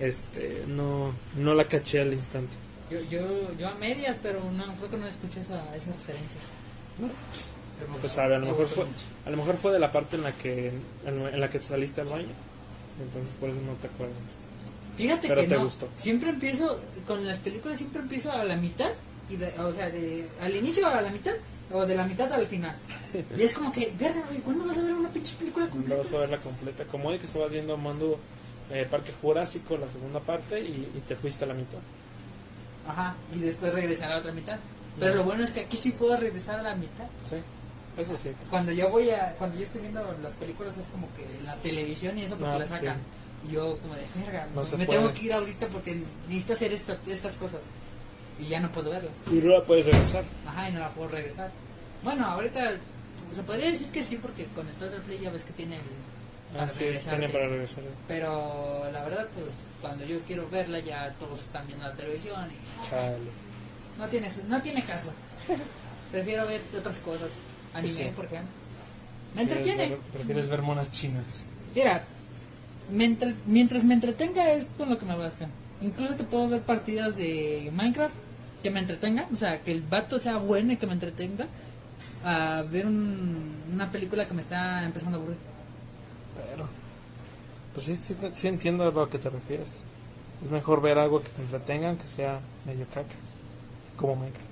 [0.00, 2.56] este, no, no la caché al instante.
[2.90, 6.42] Yo, yo, yo a medias, pero no, creo que no escuché esa, esas referencias.
[8.00, 8.86] Pues sabe, a lo me mejor fue,
[9.26, 10.68] a lo mejor fue de la parte en la que
[11.06, 12.26] en, en la que te saliste al baño,
[13.00, 14.16] entonces por eso no te acuerdas.
[14.96, 15.88] Fíjate pero que te no, gustó.
[15.94, 18.90] siempre empiezo, con las películas siempre empiezo a la mitad,
[19.28, 21.34] y de- o sea, de, al inicio a la mitad,
[21.72, 22.74] o de la mitad al final.
[23.36, 25.96] Y es como que, verga, güey, ¿cuándo vas a ver una pinche película No completa?
[26.02, 28.18] vas a verla completa, como hoy que estabas viendo Mando
[28.70, 31.78] eh, Parque Jurásico, la segunda parte, y, y te fuiste a la mitad.
[32.86, 34.58] Ajá, y después regresar a la otra mitad.
[34.98, 37.04] Pero lo bueno es que aquí sí puedo regresar a la mitad.
[37.28, 37.36] Sí,
[37.98, 38.30] eso sí.
[38.50, 42.18] Cuando yo voy a, cuando yo estoy viendo las películas es como que la televisión
[42.18, 42.72] y eso porque Ah, la sí.
[42.72, 42.96] sacan.
[43.48, 46.96] Y yo como de, verga, No me tengo que ir ahorita porque necesito hacer esto,
[47.06, 47.60] estas cosas.
[48.38, 49.10] Y ya no puedo verla.
[49.30, 50.24] Y no la puedes regresar.
[50.46, 51.50] Ajá, y no la puedo regresar.
[52.04, 52.70] Bueno, ahorita
[53.34, 55.82] se podría decir que sí porque con el Total Play ya ves que tiene el...
[56.54, 57.18] Ah, Para sí, regresarte.
[57.18, 57.84] tiene para regresar.
[58.06, 59.48] Pero la verdad, pues
[59.82, 63.16] cuando yo quiero verla ya todos están viendo la televisión y Chale.
[63.98, 65.10] no tiene, no tiene caso.
[66.10, 67.30] Prefiero ver otras cosas.
[67.74, 68.10] Anime, Sí, sí.
[68.16, 68.48] por ejemplo.
[69.34, 69.88] Me entretiene.
[69.90, 71.46] ver- Prefieres ver monas chinas.
[71.74, 72.04] Mira,
[72.90, 75.48] me entre- mientras me entretenga es con lo que me basta.
[75.82, 78.14] Incluso te puedo ver partidas de Minecraft
[78.62, 81.46] que me entretengan, o sea, que el vato sea bueno y que me entretenga,
[82.24, 85.38] a ver un- una película que me está empezando a aburrir.
[86.36, 86.66] Pero.
[87.74, 89.84] Pues sí, sí, sí entiendo a lo que te refieres.
[90.42, 93.14] Es mejor ver algo que te entretengan que sea medio caca.
[93.96, 94.46] Como Minecraft.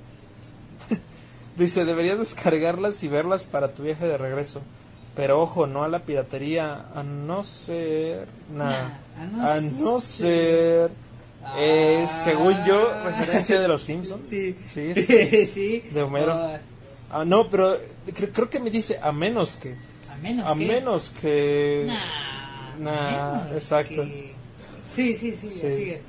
[1.57, 4.61] Dice, deberías descargarlas y verlas para tu viaje de regreso.
[5.15, 8.29] Pero ojo, no a la piratería, a no ser...
[8.55, 8.89] Nah,
[9.33, 10.91] Nah, a no ser...
[11.57, 14.29] eh, según yo, referencia de los Simpsons.
[14.29, 14.57] Sí.
[14.67, 14.95] Sí,
[15.47, 15.81] sí.
[15.91, 16.33] de Homero.
[16.33, 16.61] Ah,
[17.09, 17.79] Ah, no, pero
[18.09, 19.77] cre- creo que me dice a menos que...
[20.13, 20.67] a menos A que...
[20.67, 21.85] menos que...
[21.87, 21.95] Nah,
[22.81, 24.03] Nah, menos exacto.
[24.03, 24.35] que-
[24.91, 25.67] Sí, sí, sí, Sí.
[25.67, 26.01] así es.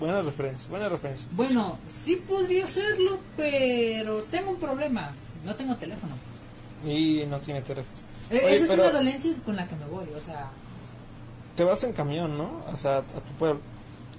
[0.00, 1.28] Buena referencia, buena referencia.
[1.32, 5.12] Bueno, sí podría hacerlo, pero tengo un problema.
[5.44, 6.14] No tengo teléfono.
[6.84, 7.96] Y no tiene teléfono.
[8.30, 10.50] Eh, Oye, Esa es una dolencia con la que me voy, o sea...
[11.56, 12.64] te vas en camión, ¿no?
[12.72, 13.60] O sea, a tu pueblo.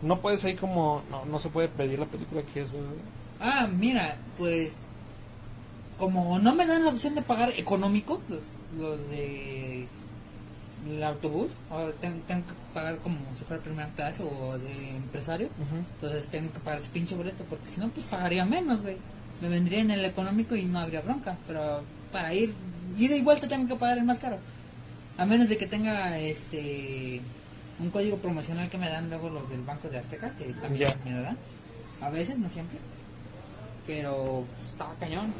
[0.01, 1.03] No puedes ahí como...
[1.09, 2.89] No, no se puede pedir la película que es, ¿verdad?
[3.39, 4.73] Ah, mira, pues
[5.97, 8.43] como no me dan la opción de pagar económico, los,
[8.79, 9.87] los de
[10.87, 15.49] el autobús, o tengo, tengo que pagar como si fuera primera clase o de empresario,
[15.95, 18.97] entonces tengo que pagar ese pinche boleto, porque si no, pues pagaría menos, güey.
[19.41, 21.81] Me vendría en el económico y no habría bronca, pero
[22.11, 22.53] para ir,
[22.97, 24.37] ida y vuelta tengo que pagar el más caro.
[25.17, 27.21] A menos de que tenga este
[27.79, 31.11] un código promocional que me dan luego los del Banco de Azteca, que también me
[31.11, 31.37] lo dan.
[32.01, 32.77] A veces, no siempre.
[33.87, 35.33] Pero estaba cañón.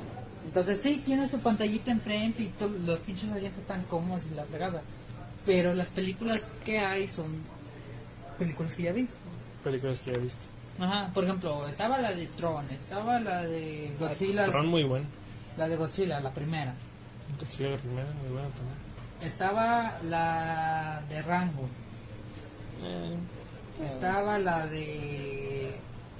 [0.45, 2.53] Entonces sí, tiene su pantallita enfrente y
[2.85, 4.81] los pinches asientos están cómodos y la fregada.
[5.45, 7.25] Pero las películas que hay son
[8.37, 9.07] películas que ya vi.
[9.63, 10.45] Películas que ya he visto.
[10.79, 15.05] Ajá, por ejemplo, estaba la de Tron, estaba la de Godzilla, Tron muy bueno.
[15.57, 16.73] la de Godzilla, la primera.
[17.37, 18.77] Godzilla la primera, muy buena también.
[19.21, 21.67] Estaba la de Rango.
[22.83, 25.71] Eh, Estaba la de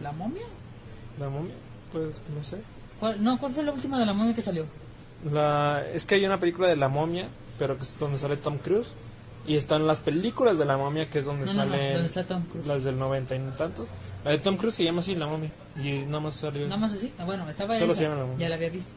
[0.02, 0.44] la momia.
[1.20, 1.54] la momia,
[1.92, 2.58] pues no sé.
[3.00, 4.66] ¿Cuál- no, ¿cuál fue la última de la momia que salió?
[5.32, 8.58] La, es que hay una película de la momia, pero que es donde sale Tom
[8.58, 8.94] Cruise.
[9.48, 12.08] Y están las películas de la momia, que es donde No, no, no, salen donde
[12.08, 12.68] está Tom Cruise.
[12.68, 13.88] las del 90 y tantos.
[14.24, 15.52] La de Tom Cruise se llama así, la momia.
[15.82, 16.66] Y nada más salió.
[16.68, 17.12] Nada más así.
[17.18, 17.96] Ah, bueno, estaba Solo esa.
[17.96, 18.40] se llama la momia.
[18.40, 18.92] Ya la había visto.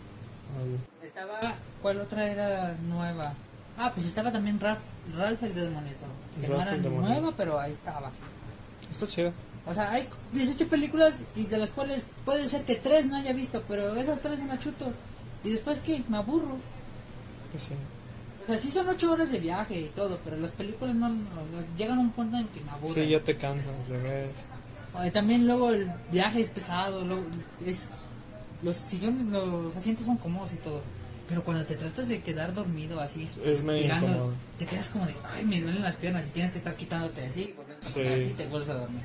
[0.56, 1.04] Ah.
[1.06, 1.40] Estaba,
[1.80, 3.32] ¿cuál otra era nueva?
[3.78, 4.80] Ah, pues estaba también Ralph,
[5.16, 6.06] Ralph el Demonito.
[6.40, 8.10] Que no era nueva, pero ahí estaba.
[8.90, 9.32] Está chido.
[9.66, 13.32] O sea, hay 18 películas y de las cuales puede ser que 3 no haya
[13.32, 14.92] visto, pero esas 3 me las chuto.
[15.44, 16.02] Y después, ¿qué?
[16.08, 16.56] Me aburro.
[17.50, 17.74] Pues sí.
[18.42, 21.14] O sea, sí son 8 horas de viaje y todo, pero las películas no, no-
[21.14, 23.04] no- llegan a un punto en que me aburren.
[23.04, 24.30] Sí, ya te cansas de ver.
[24.94, 27.22] O, también luego el viaje es pesado, luego
[27.64, 27.90] es
[28.62, 30.82] los sillones, los asientos son cómodos y todo.
[31.32, 35.46] Pero cuando te tratas de quedar dormido así, Es tirando, te quedas como de, ay,
[35.46, 38.00] me duelen las piernas y tienes que estar quitándote así, Sí.
[38.06, 39.00] así y te vuelves a dormir.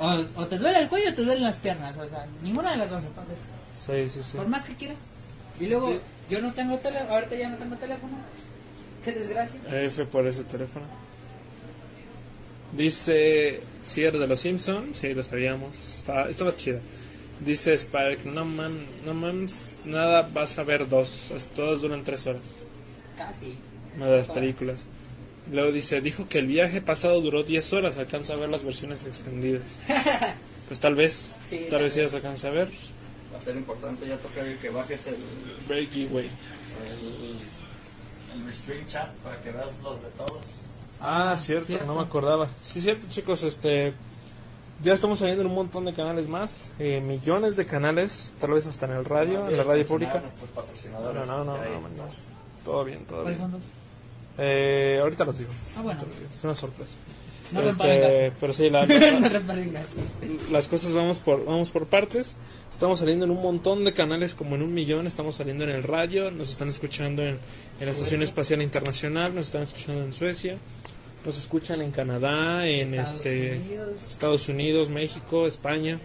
[0.00, 2.78] O, o te duele el cuello o te duelen las piernas, o sea, ninguna de
[2.78, 3.38] las dos, entonces,
[3.76, 4.36] Sí, sí, sí.
[4.38, 4.96] por más que quieras.
[5.60, 8.16] Y luego, yo no tengo teléfono, ahorita ya no tengo teléfono.
[9.04, 9.60] Qué desgracia.
[9.70, 10.84] F por ese teléfono.
[12.76, 15.98] Dice, si era de los Simpsons, sí, lo sabíamos.
[15.98, 16.80] Estaba, estaba chida.
[17.40, 21.32] Dice Spark, no man, no mames, nada, vas a ver dos.
[21.54, 22.42] Todas duran tres horas.
[23.16, 23.56] Casi.
[23.96, 24.88] Una de las películas.
[25.52, 29.04] Luego dice, dijo que el viaje pasado duró 10 horas, alcanza a ver las versiones
[29.04, 29.78] extendidas.
[30.68, 32.68] Pues tal vez, Sí, tal, tal vez sí las alcanza a ver.
[33.32, 35.16] Va a ser importante, ya toca que bajes el,
[35.66, 36.26] Breaky way.
[36.26, 40.44] el, el restream chat para que veas los de todos.
[41.00, 41.86] Ah, cierto, cierto.
[41.86, 42.50] no me acordaba.
[42.60, 43.94] Sí, cierto, chicos, este
[44.82, 48.66] ya estamos saliendo en un montón de canales más, eh, millones de canales, tal vez
[48.66, 50.22] hasta en el radio, en la radio pública.
[50.92, 51.58] No, no, no, no, no, no.
[52.64, 53.50] todo bien, todo ¿Cuáles bien.
[53.52, 53.60] son?
[54.38, 55.50] Eh, ahorita los digo.
[55.76, 56.00] Ah, bueno.
[56.30, 56.96] Es una sorpresa.
[57.50, 58.86] No Este, pero sí, la-
[60.50, 62.34] las cosas vamos por vamos por partes.
[62.70, 65.06] Estamos saliendo en un montón de canales, como en un millón.
[65.06, 67.38] Estamos saliendo en el radio, nos están escuchando en,
[67.80, 70.58] en la Estación Espacial Internacional, nos están escuchando en Suecia,
[71.24, 73.88] nos escuchan en Canadá, en Estados este Unidos.
[74.08, 75.98] Estados Unidos, México, España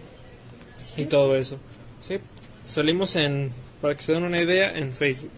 [0.96, 1.58] y todo eso.
[2.00, 2.18] Sí,
[2.64, 3.50] salimos en,
[3.80, 5.30] para que se den una idea, en Facebook,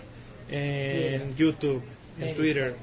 [0.50, 1.34] en.
[1.36, 1.82] YouTube,
[2.18, 2.42] en Periscope.
[2.42, 2.74] Twitter.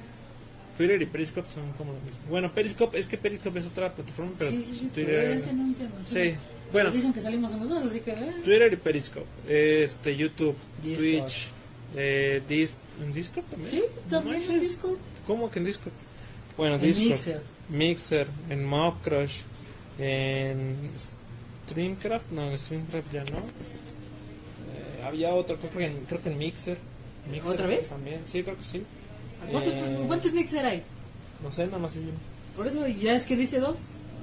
[0.77, 2.19] Twitter y Periscope son como lo mismo.
[2.29, 5.19] Bueno, Periscope es que Periscope es otra plataforma, pero Sí, sí, sí, Twitter.
[5.21, 5.73] pero es que no.
[6.05, 6.35] Sí,
[6.71, 8.11] bueno, Dicen que salimos en los dos, así que...
[8.11, 8.33] eh.
[8.43, 10.97] Twitter y Periscope, este, YouTube, Discord.
[11.27, 11.51] Twitch,
[11.95, 13.71] eh, Dis ¿en Discord también?
[13.71, 14.59] Sí, también No en.
[14.59, 14.97] Discord.
[15.27, 15.93] ¿Cómo que en Discord?
[16.57, 17.41] Bueno, En Discord, Mixer.
[17.69, 19.41] Mixer, en Mob Crush,
[19.99, 20.91] en
[21.67, 23.37] Streamcraft, no, en Streamcraft ya no.
[23.39, 26.77] Eh, había otro, creo que en, creo que en Mixer.
[27.31, 27.89] Mixer ¿Otra vez?
[27.89, 28.83] También, sí, creo que sí.
[29.51, 30.83] ¿Cuántos, Eh, ¿Cuántos mixer hay?
[31.43, 31.95] No sé, nada más.
[32.55, 33.79] Por eso, ¿ya escribiste dos?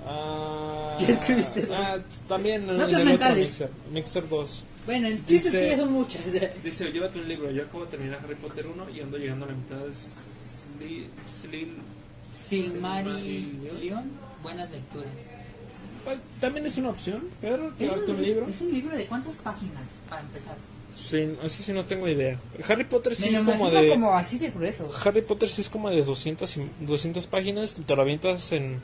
[0.07, 1.69] Ah, ¿Qué escribiste?
[1.73, 3.49] ah, también en, el otro mentales.
[3.49, 4.65] Mixer, Mixer 2.
[4.87, 6.23] Bueno, el chiste es que ya son muchas.
[6.65, 7.51] Dice, llévate un libro.
[7.51, 11.07] Yo acabo de terminar Harry Potter 1 y ando llegando a la mitad de
[12.35, 14.05] Sli- Slil- Silmarillion,
[14.43, 15.09] buenas lecturas.
[16.41, 18.49] También es una opción, pero ¿Es llevarte un libro.
[18.49, 20.57] ¿Es un libro de cuántas páginas para empezar?
[20.95, 22.39] Sí, así sí no tengo idea.
[22.69, 23.89] Harry Potter sí Me es como de...
[23.91, 24.91] como así de grueso.
[25.05, 28.81] Harry Potter sí es como de 200, y- 200 páginas, te lo avientas en...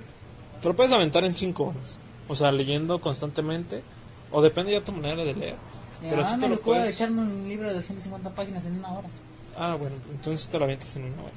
[0.62, 1.98] Te lo puedes aventar en 5 horas.
[2.28, 3.82] O sea, leyendo constantemente.
[4.30, 5.56] O depende ya de tu manera de leer.
[6.02, 6.94] Pero ah, sí me te lo puedes...
[6.94, 9.08] echarme un libro de 250 páginas en una hora.
[9.56, 11.32] Ah, bueno, entonces te lo avientas en una hora.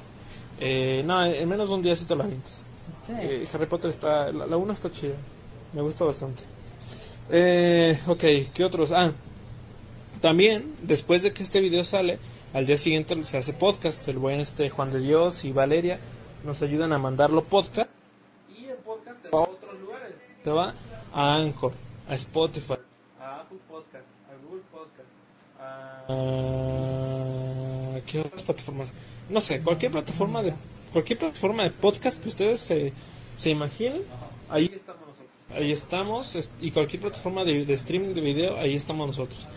[0.59, 2.65] Eh, no, en menos de un día sí te lo avientas.
[3.05, 3.13] Sí.
[3.17, 4.31] Eh, Harry Potter está...
[4.31, 5.15] La 1 está chida.
[5.73, 6.43] Me gusta bastante.
[7.31, 8.91] Eh, ok, ¿qué otros?
[8.91, 9.11] Ah,
[10.21, 12.19] también, después de que este video sale,
[12.53, 14.07] al día siguiente se hace podcast.
[14.07, 15.99] El buen este Juan de Dios y Valeria
[16.43, 17.89] nos ayudan a mandarlo podcast.
[18.49, 20.15] Y el podcast se va a otros lugares.
[20.43, 20.73] Se va
[21.13, 21.71] a Anchor,
[22.09, 22.73] a Spotify,
[23.19, 24.98] a Apple Podcast, a Google Podcast.
[28.05, 28.93] ¿Qué otras plataformas?
[29.29, 30.53] No sé, cualquier plataforma de
[30.91, 32.91] cualquier plataforma de podcast que ustedes se,
[33.37, 34.01] se imaginen,
[34.49, 35.29] ahí estamos nosotros.
[35.55, 39.47] Ahí estamos, es- y cualquier plataforma de, de streaming de video, ahí estamos nosotros.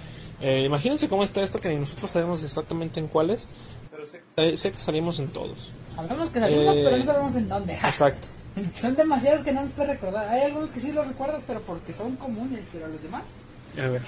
[0.42, 3.48] Eh, imagínense cómo está esto, que ni nosotros sabemos exactamente en cuáles,
[3.90, 5.70] pero sé, sé que salimos en todos.
[5.96, 7.74] Sabemos que salimos, Eh, pero no sabemos en dónde.
[7.84, 8.28] Exacto.
[8.78, 10.28] Son demasiados que no nos puedes recordar.
[10.28, 13.22] Hay algunos que sí los recuerdas, pero porque son comunes, pero los demás.
[13.82, 14.02] A ver,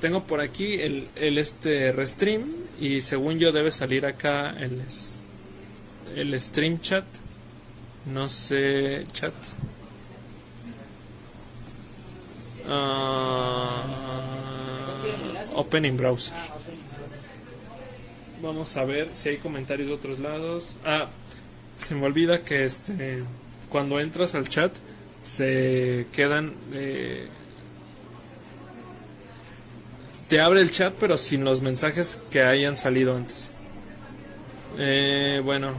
[0.00, 2.44] tengo por aquí el, el este restream
[2.80, 4.82] y según yo debe salir acá el,
[6.16, 7.04] el stream chat.
[8.06, 9.32] No sé, chat.
[12.68, 13.82] Ah,
[15.54, 16.36] open in browser.
[18.42, 20.76] Vamos a ver si hay comentarios de otros lados.
[20.84, 21.08] Ah,
[21.78, 23.22] se me olvida que este
[23.70, 24.76] cuando entras al chat
[25.22, 27.28] se quedan eh,
[30.28, 33.50] te abre el chat pero sin los mensajes que hayan salido antes.
[34.78, 35.72] Eh, bueno,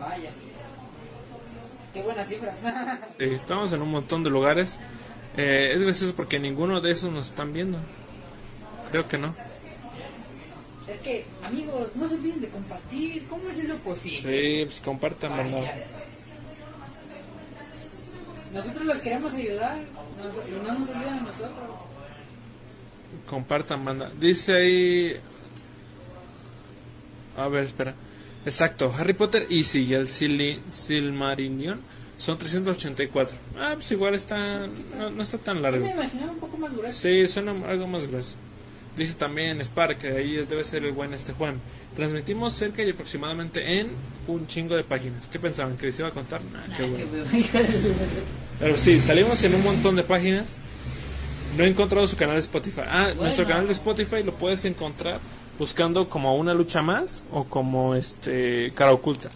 [0.00, 0.30] Vaya.
[1.92, 2.60] Qué buenas cifras.
[3.18, 4.80] eh, estamos en un montón de lugares.
[5.36, 7.78] Eh, es gracioso porque ninguno de esos nos están viendo.
[8.90, 9.34] Creo que no.
[10.88, 13.26] es que, amigos, no se olviden de compartir.
[13.28, 14.58] ¿Cómo es eso posible?
[14.58, 15.36] Sí, pues compartan.
[15.36, 15.74] Vaya.
[18.52, 19.76] Nosotros los queremos ayudar.
[19.76, 21.75] nos- y no nos olviden a nosotros.
[23.26, 24.10] Compartan, banda.
[24.20, 25.16] Dice ahí.
[27.36, 27.94] A ver, espera.
[28.44, 31.80] Exacto, Harry Potter Easy y el Sil Silmarillion
[32.16, 33.36] son 384.
[33.58, 34.66] Ah, pues igual está.
[34.96, 35.84] No, no está tan largo.
[35.84, 36.96] me imaginaba un poco más grueso.
[36.96, 38.36] Sí, suena algo más grueso.
[38.96, 41.60] Dice también Spark, ahí debe ser el buen este Juan.
[41.94, 43.88] Transmitimos cerca y aproximadamente en
[44.26, 45.28] un chingo de páginas.
[45.28, 45.76] ¿Qué pensaban?
[45.76, 46.40] ¿Que les iba a contar?
[46.44, 47.06] Nah, qué bueno.
[48.58, 50.56] Pero sí, salimos en un montón de páginas.
[51.56, 52.82] No he encontrado su canal de Spotify.
[52.86, 53.22] Ah, Bueno.
[53.22, 55.18] nuestro canal de Spotify lo puedes encontrar
[55.58, 59.30] buscando como una lucha más o como este cara oculta.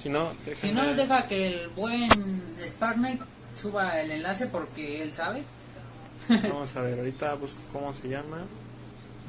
[0.00, 2.08] Si no, Si no, deja que el buen
[2.60, 3.20] Spark Knight
[3.60, 5.42] suba el enlace porque él sabe.
[6.28, 8.38] Vamos a ver, ahorita busco cómo se llama.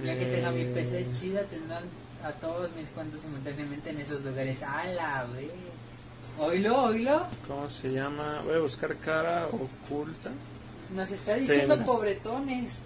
[0.03, 1.83] Ya que tenga mi Eh, PC chida, tendrán
[2.23, 4.63] a todos mis cuentos simultáneamente en esos lugares.
[4.63, 5.49] ¡A la vez!
[6.39, 7.27] Oílo, oílo.
[7.47, 8.41] ¿Cómo se llama?
[8.45, 10.31] Voy a buscar cara oculta.
[10.95, 12.79] Nos está diciendo pobretones.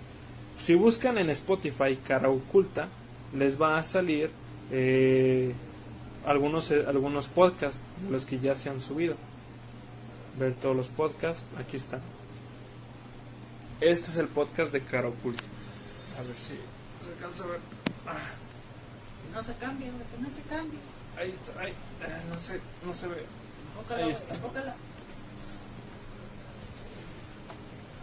[0.58, 2.88] Si buscan en Spotify cara oculta,
[3.34, 4.30] les va a salir
[4.72, 5.54] eh,
[6.26, 9.16] algunos eh, algunos podcasts de los que ya se han subido.
[10.40, 12.02] Ver todos los podcasts, aquí están.
[13.82, 15.44] Este es el podcast de cara oculta.
[16.18, 17.60] A ver si se alcanza a ver.
[19.34, 20.80] No se que no se cambie.
[21.18, 23.26] Ahí está, ahí, ah, no sé, no se ve.
[23.70, 24.34] Enfócala, Ahí está.
[24.34, 24.76] enfócala.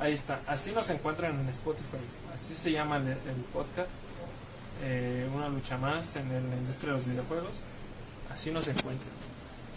[0.02, 1.98] Ahí está, así nos encuentran en Spotify.
[2.34, 3.16] Así se llama el, el
[3.52, 3.88] podcast.
[4.84, 7.60] Eh, una lucha más en el- la industria de los videojuegos.
[8.32, 9.12] Así nos encuentran.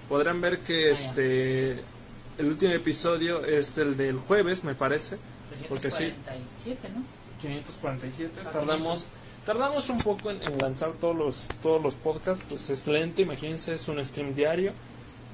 [0.09, 1.09] Podrán ver que Ah, ya.
[1.09, 1.71] este
[2.37, 5.17] el último episodio es el del jueves, me parece.
[5.69, 6.11] Porque sí.
[6.25, 7.03] 347, ¿no?
[7.41, 8.41] 547.
[8.45, 9.07] Ah, Tardamos
[9.45, 12.43] tardamos un poco en, en lanzar todos los todos los podcasts.
[12.49, 14.73] Pues es lento, imagínense, es un stream diario.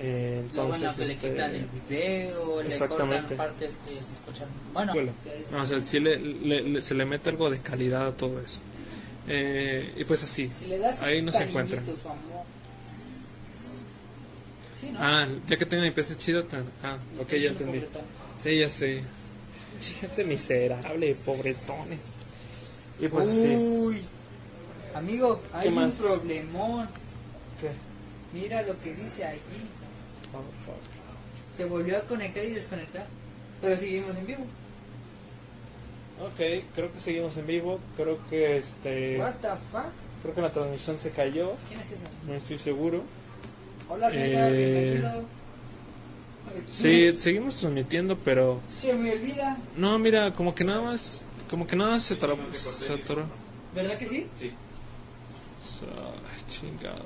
[0.04, 3.36] Eh, bueno entonces, le este, quitan el video, le exactamente.
[3.36, 4.48] cortan partes que se escuchan.
[4.74, 7.60] Bueno, Bueno, es- no, o sea, sí le- le- le- se le mete algo de
[7.60, 8.62] calidad a todo eso.
[9.28, 10.50] Eh, y pues así.
[10.58, 11.86] si le das ahí un nos cariñito, encuentran.
[11.98, 12.46] su amor.
[14.80, 14.98] Sí, ¿no?
[15.00, 17.80] Ah, ya que tengo mi PC chida, tan- ah, ok, ya entendí.
[17.80, 18.02] pobretón.
[18.38, 19.04] Sí, ya sé.
[20.00, 22.00] Gente miserable, pobretones.
[23.00, 23.48] Y pues así.
[23.48, 24.02] Uy,
[24.96, 25.96] amigo, hay un más?
[25.96, 26.88] problemón.
[27.60, 27.70] ¿Qué?
[28.34, 29.40] Mira lo que dice aquí.
[31.56, 33.06] Se volvió a conectar y desconectar.
[33.62, 34.44] Pero seguimos en vivo.
[36.26, 37.80] Ok, creo que seguimos en vivo.
[37.98, 39.20] Creo que este.
[39.20, 39.92] What the fuck?
[40.22, 41.54] Creo que la transmisión se cayó.
[41.68, 41.98] ¿Quién es ese?
[42.28, 43.04] No estoy seguro.
[43.90, 45.24] Hola César, Eh, bienvenido.
[46.68, 48.62] Sí, seguimos transmitiendo, pero.
[48.70, 49.58] Se me olvida.
[49.78, 51.24] No, mira, como que nada más.
[51.50, 52.38] Como que nada más se atoró.
[52.54, 53.24] Se atoró.
[53.76, 54.28] ¿Verdad que sí?
[54.40, 54.52] Sí.
[55.82, 57.04] Ay, chingado.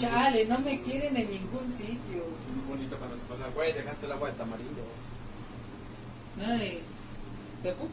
[0.00, 2.22] Chale, no me quieren en ningún sitio.
[2.60, 4.82] Es bonito cuando se pasa, güey, dejaste el agua de tamarindo.
[6.36, 6.80] ¿No de
[7.62, 7.88] Pepo?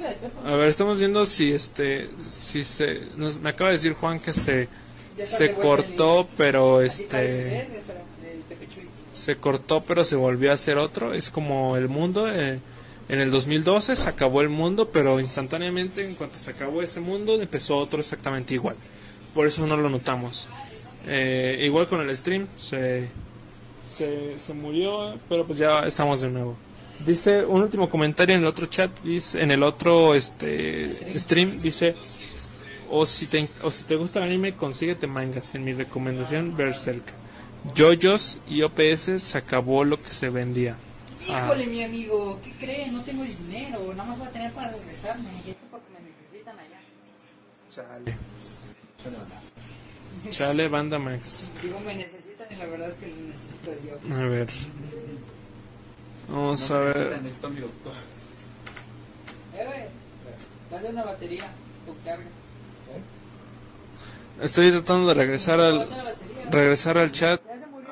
[0.00, 0.46] La de Pepo.
[0.46, 2.08] A ver, estamos viendo si este.
[2.28, 3.00] Si se.
[3.16, 4.68] nos- me acaba de decir Juan que se.
[5.24, 7.66] Se cortó, el- pero este.
[9.12, 11.12] Se cortó, pero se volvió a hacer otro.
[11.12, 12.28] Es como el mundo.
[12.32, 12.60] eh,
[13.08, 17.40] en el 2012 se acabó el mundo, pero instantáneamente, en cuanto se acabó ese mundo,
[17.42, 18.76] empezó otro exactamente igual.
[19.34, 20.48] Por eso no lo notamos.
[21.06, 23.08] Eh, igual con el stream, se,
[23.84, 26.56] se, se murió, pero pues ya estamos de nuevo.
[27.06, 31.96] Dice un último comentario en el otro chat, dice, en el otro este stream, dice,
[32.90, 35.54] o si te, o si te gusta el anime, consíguete mangas.
[35.54, 37.02] En mi recomendación, Berserk.
[37.74, 40.76] Yoyos y OPS se acabó lo que se vendía.
[41.30, 41.44] Ah.
[41.44, 42.92] Híjole, mi amigo, ¿qué creen?
[42.92, 45.28] No tengo dinero, nada más voy a tener para regresarme.
[45.46, 46.80] Y esto es porque me necesitan allá.
[47.74, 48.16] Chale.
[50.30, 51.50] Chale, banda Max.
[51.62, 53.70] Digo, me necesitan y la verdad es que lo necesito
[54.08, 54.14] yo.
[54.16, 54.48] A ver.
[56.28, 57.20] Vamos a ver.
[57.22, 57.92] Necesito a mi doctor.
[59.56, 59.88] Eh,
[60.70, 61.48] güey, una batería
[61.86, 62.24] con carga.
[64.42, 65.86] Estoy tratando de regresar al
[66.50, 67.40] regresar al chat.
[67.46, 67.88] Ya se murió.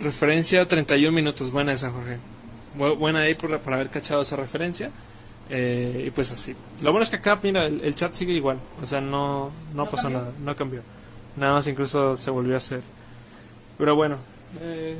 [0.00, 1.50] Referencia 31 minutos.
[1.50, 2.18] Buena esa, Jorge.
[2.76, 4.90] Bu- buena ahí por, por haber cachado esa referencia.
[5.50, 6.54] Eh, y pues así.
[6.82, 8.58] Lo bueno es que acá, mira, el, el chat sigue igual.
[8.82, 10.18] O sea, no, no, ¿No pasó cambió?
[10.20, 10.32] nada.
[10.44, 10.80] No cambió.
[11.36, 12.82] Nada más incluso se volvió a hacer.
[13.78, 14.16] Pero bueno.
[14.60, 14.96] eh,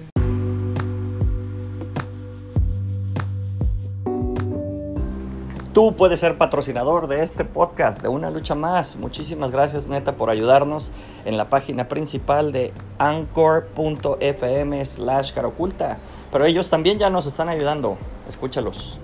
[5.72, 8.96] Tú puedes ser patrocinador de este podcast, de Una Lucha Más.
[8.96, 10.92] Muchísimas gracias, neta, por ayudarnos
[11.24, 15.98] en la página principal de anchor.fm slash caroculta.
[16.30, 17.96] Pero ellos también ya nos están ayudando.
[18.28, 18.98] Escúchalos.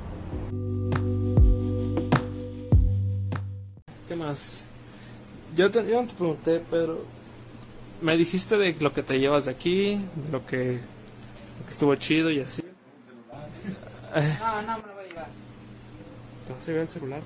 [4.29, 4.67] Más?
[5.57, 7.05] Yo, te, yo no te pregunté, pero
[8.03, 10.75] me dijiste de lo que te llevas de aquí, de lo que,
[11.59, 12.63] lo que estuvo chido y así.
[14.15, 15.27] No, no me lo voy a llevar.
[16.47, 17.21] ¿Te vas a llevar el celular?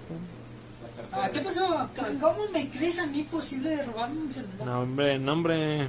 [1.13, 1.89] Ah, ¿Qué pasó?
[2.21, 4.67] ¿Cómo me crees a mí posible de robarme un celular?
[4.67, 5.89] No, hombre, no, hombre.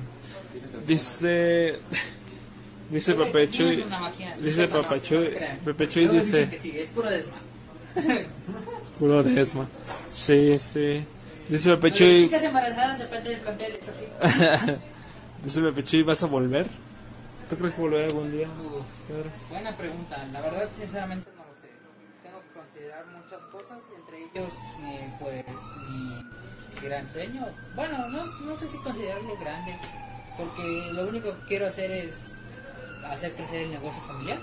[0.87, 1.79] Dice.
[2.89, 3.81] Dice Dime- Pepe dime Chuy.
[3.87, 4.35] una máquina.
[4.37, 5.23] Dice No, no, Pepe no Chuy.
[5.23, 5.57] se crean.
[5.59, 6.81] Pepe Chuy Luego dicen dice.
[6.83, 8.27] es puro desmadre.
[8.99, 9.67] Puro desma.
[10.11, 11.05] Sí, sí.
[11.49, 14.05] Dice Pepe Las chicas embarazadas depende del plantel, es así.
[15.43, 16.67] Dice Pepe Chuy, ¿vas a volver?
[17.49, 18.47] ¿Tú crees que volverá algún día?
[19.07, 19.29] Pedro?
[19.49, 20.25] buena pregunta.
[20.31, 21.69] La verdad, sinceramente, no lo sé.
[22.23, 24.53] Tengo que considerar muchas cosas, entre ellos,
[24.85, 25.45] eh, pues,
[25.89, 27.45] mi gran sueño.
[27.75, 29.77] Bueno, no, no sé si considerarlo grande,
[30.37, 32.35] porque lo único que quiero hacer es
[33.09, 34.39] hacer crecer el negocio familiar.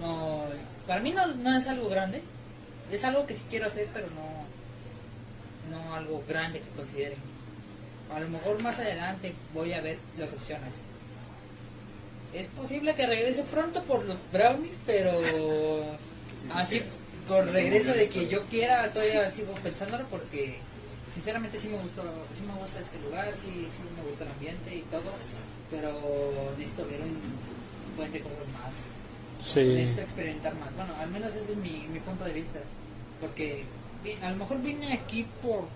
[0.00, 0.42] No,
[0.86, 2.22] para mí no, no es algo grande.
[2.90, 7.16] Es algo que sí quiero hacer, pero no, no algo grande que considere.
[8.14, 10.74] A lo mejor más adelante voy a ver las opciones.
[12.32, 15.10] Es posible que regrese pronto por los brownies, pero
[16.54, 16.82] así
[17.26, 20.58] por regreso de que yo quiera todavía sigo pensándolo porque
[21.12, 22.02] sinceramente sí me gustó,
[22.36, 25.10] sí me gusta este lugar, sí, sí me gusta el ambiente y todo,
[25.70, 25.90] pero
[26.56, 28.95] necesito ver un buen de cosas más.
[29.40, 29.60] Sí.
[29.60, 30.74] Necesito experimentar más.
[30.74, 32.60] Bueno, al menos ese es mi, mi punto de vista.
[33.20, 33.64] Porque
[34.22, 35.66] a lo mejor vine aquí por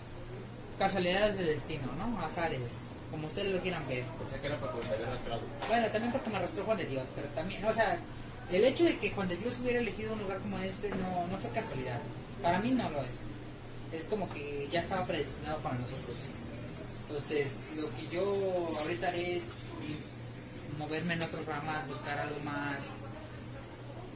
[0.79, 2.18] casualidades de destino, ¿no?
[2.25, 4.05] Azares, como ustedes lo quieran ver.
[4.18, 5.40] Pensé que era los habías arrastrado.
[5.68, 7.99] Bueno, también porque me arrastró Juan de Dios, pero también, o sea,
[8.51, 11.38] el hecho de que Juan de Dios hubiera elegido un lugar como este no, no
[11.38, 12.01] fue casualidad.
[12.42, 13.20] Para mí no lo es.
[13.92, 16.16] Es como que ya estaba predestinado para nosotros.
[17.09, 19.44] Entonces, lo que yo ahorita haré es
[20.79, 23.00] moverme en otras ramas, buscar algo más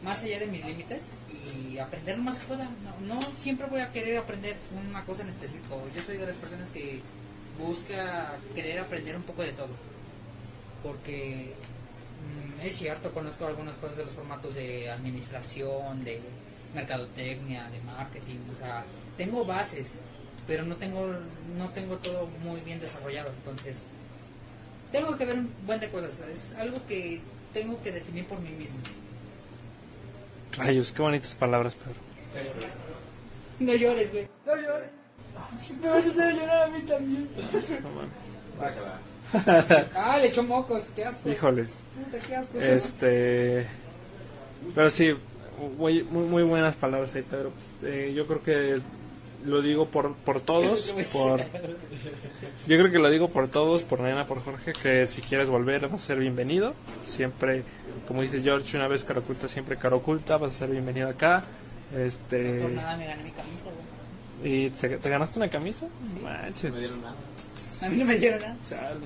[0.05, 1.01] más allá de mis límites
[1.33, 2.65] y aprender más que pueda.
[2.65, 4.55] No, no siempre voy a querer aprender
[4.89, 5.83] una cosa en específico.
[5.97, 7.01] Yo soy de las personas que
[7.59, 9.75] busca querer aprender un poco de todo.
[10.83, 11.55] Porque
[12.59, 16.21] mm, es cierto, conozco algunas cosas de los formatos de administración, de
[16.75, 18.85] mercadotecnia, de marketing, o sea,
[19.17, 19.99] tengo bases,
[20.47, 21.07] pero no tengo
[21.57, 23.85] no tengo todo muy bien desarrollado, entonces
[24.91, 27.21] tengo que ver un buen de cosas, es algo que
[27.53, 28.81] tengo que definir por mí mismo.
[30.57, 32.01] Rayos, qué bonitas palabras, Pedro.
[33.61, 34.29] No llores, güey.
[34.47, 34.89] No llores.
[35.81, 37.29] Me vas a hacer llorar a mí también.
[39.97, 41.29] Ah, le echó mocos, qué asco.
[41.29, 41.83] Híjoles.
[41.93, 42.61] Puta, qué asco.
[42.61, 43.67] Este.
[44.77, 45.17] Pero sí,
[45.77, 47.51] muy, muy, muy buenas palabras ahí, Pedro.
[47.83, 48.81] Eh, yo creo que
[49.45, 51.41] lo digo por, por todos, por...
[52.67, 55.83] Yo creo que lo digo por todos, por Nena, por Jorge, que si quieres volver
[55.83, 56.75] vas a ser bienvenido.
[57.05, 57.63] Siempre,
[58.09, 61.43] como dice George, una vez cara oculta, siempre cara oculta, vas a ser bienvenido acá.
[61.91, 62.69] Por Este...
[62.75, 63.65] nada me gané mi camisa,
[64.41, 64.65] güey.
[64.67, 65.87] ¿Y te, te ganaste una camisa?
[66.23, 66.73] Manches.
[66.73, 67.17] Me dieron nada.
[67.83, 68.57] A mí no me dieron nada.
[68.69, 69.01] Chale.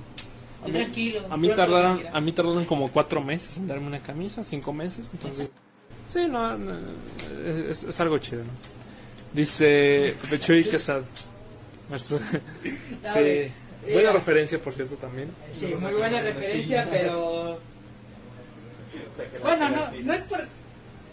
[0.73, 1.21] Tranquilo.
[1.31, 5.11] A mí tardaron, a mí tardaron como cuatro meses en darme una camisa, cinco meses,
[5.13, 5.49] entonces...
[6.09, 6.75] Sí, no, no,
[7.69, 8.78] es, es algo chido, ¿no?
[9.33, 11.03] Dice Pepe Chuy Quesada.
[11.89, 12.19] Nuestro-
[13.05, 13.53] Ah, Sí,
[13.95, 15.31] buena Eh, referencia, por cierto, también.
[15.59, 17.59] Sí, muy buena referencia, pero...
[19.43, 20.41] Bueno, no, no es por...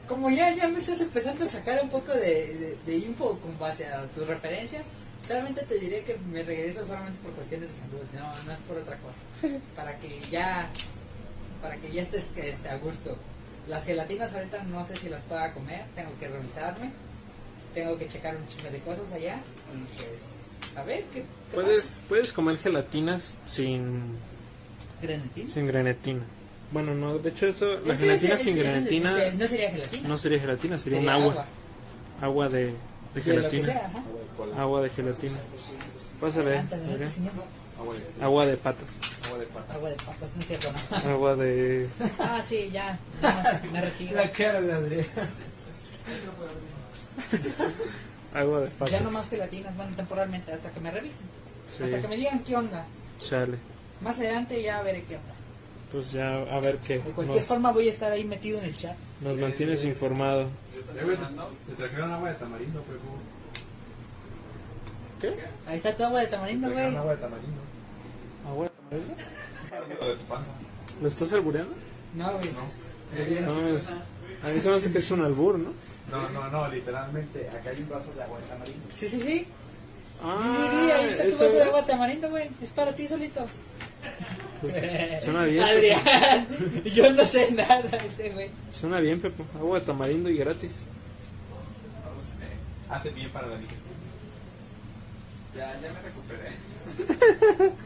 [0.08, 3.58] Como ya, ya me estás empezando a sacar un poco de, de, de info con
[3.58, 4.84] base a tus referencias,
[5.28, 8.78] solamente te diré que me regreso solamente por cuestiones de salud, no, no es por
[8.78, 9.22] otra cosa.
[9.76, 10.70] Para que ya,
[11.62, 13.18] para que ya estés este, a gusto.
[13.68, 16.92] Las gelatinas ahorita no sé si las pueda comer, tengo que revisarme,
[17.76, 19.36] tengo que checar un chingo de cosas allá
[19.72, 24.02] y pues a ver qué, qué Puedes, puedes comer gelatinas sin,
[25.02, 25.02] pasa.
[25.04, 25.48] ¿Grenetina?
[25.50, 26.22] sin grenetina.
[26.72, 29.70] Bueno, no, de hecho eso, la Es que gelatina ese- sin ese- grenetina no sería
[29.72, 30.10] gelatina.
[30.10, 31.46] no sería gelatina, sería, un Sería agua.
[32.22, 32.74] Agua de, de De
[33.16, 33.66] lo que gelatina.
[33.66, 34.62] sea, ajá.
[34.62, 35.36] Agua de gelatina.
[36.20, 37.32] Pásale, Adelante, adelante, señor.
[37.78, 38.90] Agua de, Agua de patas.
[39.28, 39.74] agua de pata.
[39.74, 41.10] Agua de patas, no es cierto, no.
[41.14, 41.88] Agua de...
[42.20, 42.98] Ah, sí, ya.
[43.72, 44.22] me retiro.
[44.36, 45.06] cara de Adrián.
[48.34, 48.92] Agua de patas.
[48.92, 51.26] Ya no más gelatinas, bueno, temporalmente, hasta que me revisen.
[51.68, 52.86] Sí, Hasta que me digan qué onda.
[53.20, 53.58] chale.
[54.02, 55.34] Más adelante ya veré qué onda.
[55.92, 56.96] Pues ya, a ver qué.
[57.00, 58.96] De cualquier Nos, forma voy a estar ahí metido en el chat.
[59.22, 60.42] nos mantienes informado.
[60.44, 61.18] Eh,
[61.68, 63.00] Te trajeron agua de tamarindo, pero.
[65.68, 66.96] Ahí está tu agua de tamarindo, güey.
[66.96, 67.62] agua de tamarindo.
[68.48, 69.16] ¿Agua de tamarindo?
[70.02, 70.52] Lo de tu panza.
[71.02, 71.74] ¿Lo estás albureando?
[72.14, 72.50] No, güey.
[73.42, 73.90] No, es...
[74.44, 75.70] A mí se me hace que es un albur, ¿no?
[76.12, 77.50] No, no, no, literalmente.
[77.50, 78.86] Acá hay un vaso de agua de tamarindo.
[78.96, 79.48] Sí, sí, sí.
[80.24, 82.50] Ah, Sí, sí, ahí está tu vaso de agua de tamarindo, güey.
[82.62, 83.46] Es para ti solito.
[85.24, 85.64] Suena bien.
[85.64, 86.48] Adrián,
[86.86, 88.50] yo no sé nada de ese güey.
[88.72, 89.44] Suena bien, Pepe.
[89.58, 90.72] Agua de tamarindo y gratis.
[92.90, 93.96] Hace bien para la digestión.
[95.56, 96.50] Ya, ya me recuperé.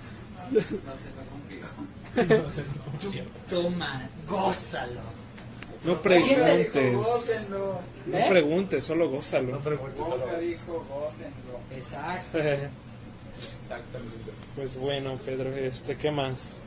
[0.52, 0.74] No se
[1.14, 3.24] me confío.
[3.48, 5.19] Toma, gózalo.
[5.84, 7.48] No preguntes.
[7.50, 8.26] No ¿Eh?
[8.30, 9.54] preguntes, solo gózalo.
[9.54, 10.26] No preguntes, solo.
[10.26, 11.60] Gócenlo.
[11.76, 12.38] Exacto.
[13.62, 14.32] Exactamente.
[14.56, 16.58] Pues bueno, Pedro, este, ¿qué más?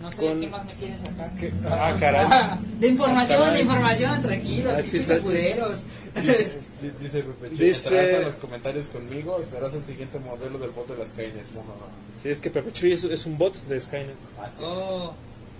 [0.00, 1.34] No sé Con- qué más me quieren sacar.
[1.34, 1.52] ¿Qué?
[1.70, 2.26] Ah, caray.
[2.80, 3.54] De información, Caray.
[3.54, 4.70] de información, tranquilo.
[4.72, 5.76] Achis, pinches achis.
[7.00, 10.88] Dice Pepe Chuy, Dice- entrarás a los comentarios conmigo, serás el siguiente modelo del bot
[10.88, 11.46] de las Skynet.
[11.54, 12.20] No, no, no.
[12.20, 14.16] Sí, es que Pepe Chuy es, es un bot de Skynet.
[14.38, 14.62] Ah, sí.
[14.66, 15.14] Oh,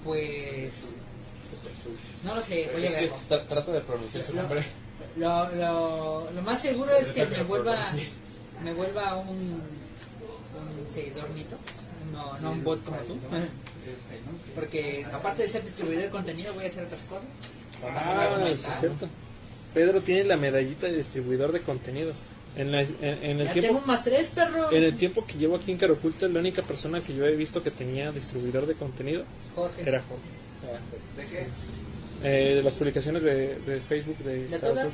[0.04, 0.88] pues.
[2.24, 3.16] No lo sé, voy a verlo.
[3.28, 4.64] tra- trata de pronunciar su nombre.
[5.16, 7.76] Lo, lo, lo más seguro es que me vuelva
[8.64, 11.56] me vuelva un, un seguidor mito,
[12.12, 13.18] no, no un bot como tú.
[14.54, 17.24] Porque aparte de ser distribuidor de contenido voy a hacer otras cosas.
[17.84, 19.08] Ah, es cierto.
[19.74, 22.12] Pedro tiene la medallita de distribuidor de contenido.
[22.56, 24.72] En, la- en- en el Ya tiempo tengo más tres, perro.
[24.72, 27.62] en el tiempo que llevo aquí en Caroculta, la única persona que yo he visto
[27.62, 29.24] que tenía distribuidor de contenido
[29.54, 29.82] Jorge.
[29.82, 30.24] era Jorge.
[31.16, 31.46] ¿De qué?
[32.22, 34.88] Eh, de las publicaciones de, de Facebook de, ¿De todas?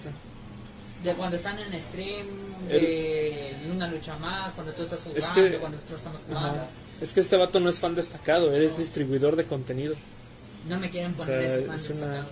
[1.05, 2.27] De cuando están en stream,
[2.69, 6.49] de una lucha más, cuando tú estás jugando, que- cuando nosotros estamos jugando.
[6.61, 6.67] Ajá.
[7.01, 9.95] Es que este vato no es fan destacado, él es distribuidor de contenido.
[10.69, 12.29] No me quieren poner O sea, ese fan es una- destacado.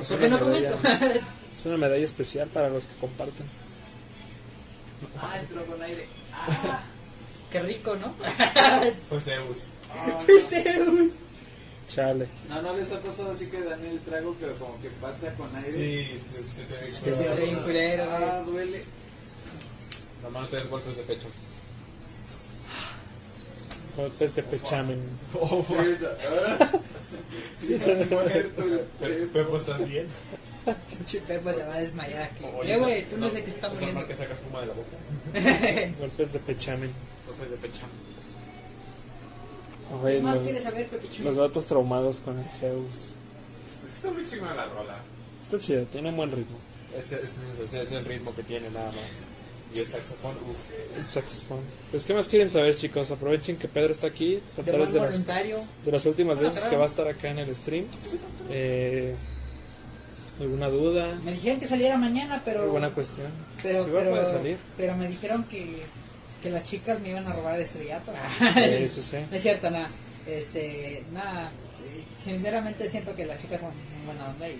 [0.00, 0.78] es ¿Por qué una no comento?
[1.60, 3.46] Es una medalla especial para los que comparten.
[5.18, 6.06] Ah, entró con aire.
[7.52, 8.14] Qué rico, ¿no?
[9.10, 9.58] Fue Zeus.
[9.92, 11.12] Ah, Zeus.
[11.90, 12.28] Chale.
[12.48, 15.54] no, no les ha pasado así que dan el trago, pero como que pasa con
[15.56, 15.72] aire.
[15.72, 16.20] Sí,
[17.02, 18.22] se, se bien culero, güey.
[18.22, 18.84] Ah, duele.
[20.22, 21.26] Nomás te des golpes de pecho.
[23.96, 25.00] Golpes de pechamen.
[25.34, 25.64] Oh,
[29.32, 30.06] Pepo, ¿estás bien?
[30.90, 32.44] Pinche Pepo se va a desmayar aquí.
[32.58, 34.00] Oye, Eh, güey, tú no sé que se está es muriendo.
[34.00, 34.96] normal que sacas de la boca.
[36.00, 36.92] Golpes de pechamen.
[37.26, 37.80] Golpes de pecho.
[40.02, 41.24] Oye, ¿Qué más los, quieres saber, Pepe Chuy?
[41.24, 43.16] los datos traumados con el Zeus.
[43.96, 44.96] Está muy chingona la rola.
[45.42, 46.56] Está chido, tiene buen ritmo.
[46.96, 47.20] Ese,
[47.82, 48.94] es el ritmo que tiene nada más.
[49.74, 50.98] Y el saxofón, uff.
[50.98, 51.60] El saxofón.
[51.92, 53.10] Pues, ¿qué más quieren saber, chicos?
[53.12, 54.40] Aprovechen que Pedro está aquí.
[54.64, 55.58] De las, voluntario.
[55.84, 57.84] de las últimas Ah, veces que va a estar acá en el stream.
[58.48, 59.14] Eh,
[60.40, 61.18] ¿Alguna duda?
[61.24, 62.62] Me dijeron que saliera mañana, pero.
[62.64, 63.28] ¿Alguna cuestión?
[63.62, 64.56] pero, Sí, pero, puede salir.
[64.76, 65.82] pero me dijeron que,
[66.42, 68.12] que las chicas me iban a robar el estrellato.
[68.54, 69.16] Sí, sí, sí.
[69.30, 69.88] No es cierto, nada.
[70.26, 71.50] Este, nada.
[71.84, 74.58] eh, Sinceramente siento que las chicas son muy buena onda y.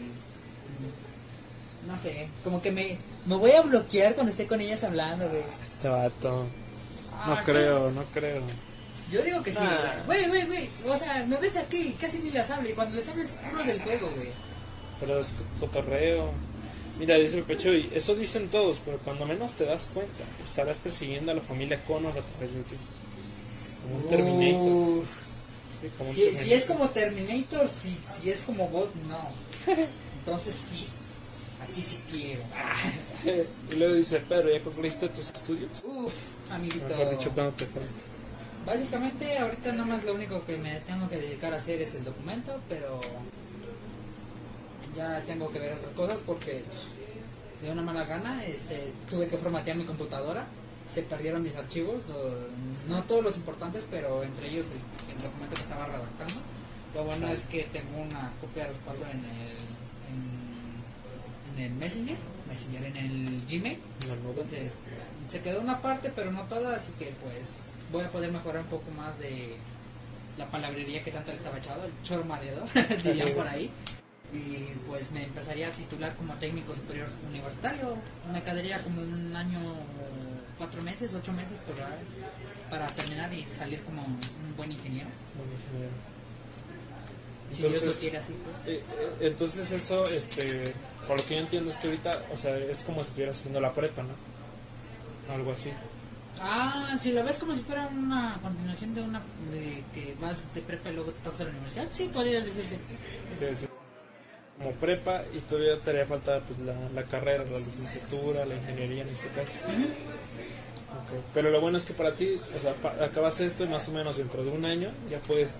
[1.86, 5.42] No sé, como que me, me voy a bloquear cuando esté con ellas hablando, güey.
[5.62, 6.46] Este vato.
[7.26, 8.42] No Ah, creo, no creo.
[9.10, 10.04] Yo digo que sí, Nah.
[10.06, 10.70] güey, güey, güey.
[10.86, 12.68] O sea, me ves aquí y casi ni las hablo.
[12.68, 14.28] Y cuando les hablo es puro del juego, güey.
[15.00, 16.30] Pero es cotorreo.
[17.00, 21.34] Mira, dice y eso dicen todos, pero cuando menos te das cuenta, estarás persiguiendo a
[21.34, 22.76] la familia Connor a través de ti.
[23.82, 25.04] Como un Terminator.
[25.80, 27.98] Sí, como un Si, es como Terminator, sí.
[28.06, 29.30] Si es como bot, no.
[30.18, 30.88] Entonces sí.
[31.62, 32.42] Así sí quiero.
[33.72, 35.82] Y luego dice, Pedro, ¿ya concluiste tus estudios?
[35.82, 36.14] Uf,
[36.50, 36.86] amiguito.
[36.86, 38.02] Mejor dicho, cuando te cuento.
[38.66, 42.04] Básicamente, ahorita nada más lo único que me tengo que dedicar a hacer es el
[42.04, 43.00] documento, pero
[44.96, 46.64] ya tengo que ver otras cosas porque
[47.62, 50.46] de una mala gana este, tuve que formatear mi computadora,
[50.88, 55.56] se perdieron mis archivos, no, no todos los importantes, pero entre ellos el, el documento
[55.56, 56.34] que estaba redactando.
[56.94, 59.56] Lo bueno es que tengo una copia de respaldo en el,
[60.10, 62.16] en, en el Messenger,
[62.48, 63.78] Messenger en el Gmail.
[64.02, 64.78] Entonces,
[65.28, 68.68] se quedó una parte, pero no toda, así que pues voy a poder mejorar un
[68.68, 69.56] poco más de
[70.36, 72.68] la palabrería que tanto le estaba echado, el choro mareador,
[73.04, 73.70] dirían por ahí.
[74.32, 77.96] Y pues me empezaría a titular como técnico superior universitario.
[78.32, 79.58] Me quedaría como un año,
[80.58, 81.76] cuatro meses, ocho meses por
[82.70, 85.08] para terminar y salir como un buen ingeniero.
[85.36, 85.92] Bueno, ingeniero.
[87.50, 88.66] Si Dios lo Entonces, quiere así, pues.
[88.66, 90.72] Eh, eh, entonces eso, este,
[91.08, 93.60] por lo que yo entiendo es que ahorita, o sea, es como si estuvieras haciendo
[93.60, 95.34] la prepa, ¿no?
[95.34, 95.72] Algo así.
[96.40, 99.20] Ah, si lo ves como si fuera una continuación de una
[99.50, 102.78] de que vas de prepa y luego te pasas a la universidad, sí, podría decirse.
[104.60, 109.02] Como prepa y todavía te haría falta pues la, la carrera, la licenciatura, la ingeniería
[109.02, 109.52] en este caso.
[111.34, 113.92] Pero lo bueno es que para ti, o sea, pa- acabas esto y más o
[113.92, 115.56] menos dentro de un año ya puedes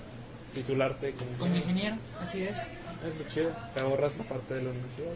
[0.54, 1.96] titularte como Como ingeniero.
[2.20, 2.58] así es.
[3.06, 5.12] Es lo chido, te ahorras la parte de la universidad.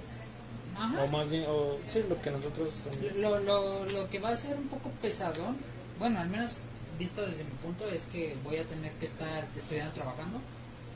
[0.78, 1.02] Ajá.
[1.02, 2.70] O más bien, o sí, lo que nosotros...
[3.16, 5.56] Lo, lo, lo que va a ser un poco pesadón,
[5.98, 6.52] bueno, al menos
[6.98, 10.40] visto desde mi punto, es que voy a tener que estar estudiando, trabajando.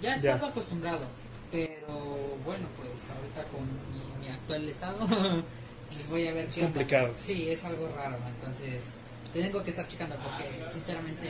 [0.00, 1.04] Ya estado acostumbrado,
[1.92, 6.74] bueno, pues ahorita con mi, mi actual estado, pues voy a ver Es qué onda.
[6.80, 7.12] complicado.
[7.16, 8.80] Sí, es algo raro, entonces
[9.32, 11.28] tengo que estar checando porque sinceramente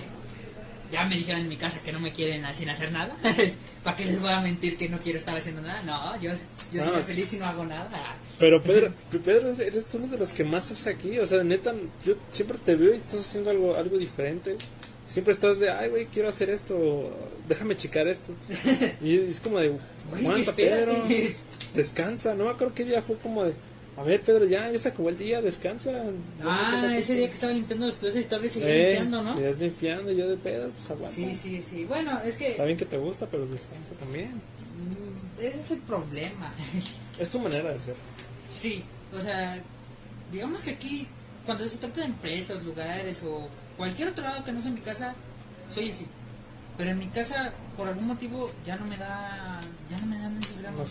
[0.90, 3.16] ya me dijeron en mi casa que no me quieren sin hacer nada.
[3.84, 5.82] ¿Para qué les voy a mentir que no quiero estar haciendo nada?
[5.82, 6.30] No, yo,
[6.72, 7.12] yo No, soy sí.
[7.12, 8.16] feliz y no hago nada.
[8.38, 8.92] Pero Pedro,
[9.22, 11.18] Pedro, eres uno de los que más hace aquí.
[11.18, 11.74] O sea, neta,
[12.06, 14.56] yo siempre te veo y estás haciendo algo, algo diferente.
[15.08, 17.10] Siempre estás de, ay, güey, quiero hacer esto,
[17.48, 18.32] déjame checar esto.
[19.02, 19.72] Y es como de,
[20.14, 20.54] aguanta.
[20.54, 20.92] Pedro,
[21.74, 22.34] descansa.
[22.34, 23.54] No me acuerdo qué día fue como de,
[23.96, 25.90] a ver, Pedro, ya, ya se acabó el día, descansa.
[26.44, 29.38] Ah, ese día que estaba limpiando los closets y tal vez seguía Eh, limpiando, ¿no?
[29.40, 31.16] Es limpiando, yo de pedo, pues aguanta.
[31.16, 31.84] Sí, sí, sí.
[31.84, 34.32] Bueno, es que Está bien que te gusta, pero descansa también.
[34.34, 36.52] mm, ese es el problema.
[37.18, 37.96] Es tu manera de ser.
[38.48, 39.60] sí, o sea,
[40.30, 41.08] digamos que aquí,
[41.46, 43.48] cuando se trata de empresas, lugares o
[43.78, 45.14] cualquier otro lado que no sea mi casa,
[45.70, 46.06] soy así.
[46.76, 49.58] Pero en mi casa, por algún motivo, ya no me da,
[49.90, 50.76] ya no me dan esas ganas.
[50.78, 50.90] No eso.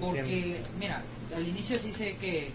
[0.00, 0.28] no entiendo.
[0.28, 1.02] Porque, mira,
[1.34, 2.52] al inicio sí sé que.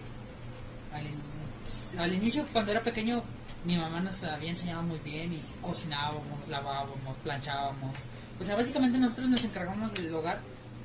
[0.92, 3.22] Al, in- al inicio, cuando era pequeño,
[3.64, 7.96] mi mamá nos había enseñado muy bien y cocinábamos, lavábamos, planchábamos.
[8.40, 10.40] O sea, básicamente nosotros nos encargamos del hogar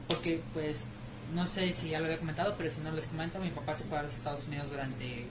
[0.07, 0.85] porque, pues,
[1.33, 3.83] no sé si ya lo había comentado, pero si no les comento, mi papá se
[3.85, 5.27] fue a los Estados Unidos durante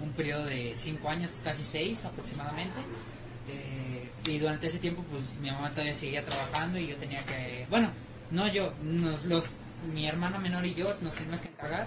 [0.00, 2.78] un periodo de 5 años, casi 6 aproximadamente.
[3.48, 7.66] Eh, y durante ese tiempo, pues mi mamá todavía seguía trabajando y yo tenía que.
[7.70, 7.88] Bueno,
[8.30, 9.44] no yo, nos- los,
[9.94, 11.86] mi hermana menor y yo nos teníamos que encargar,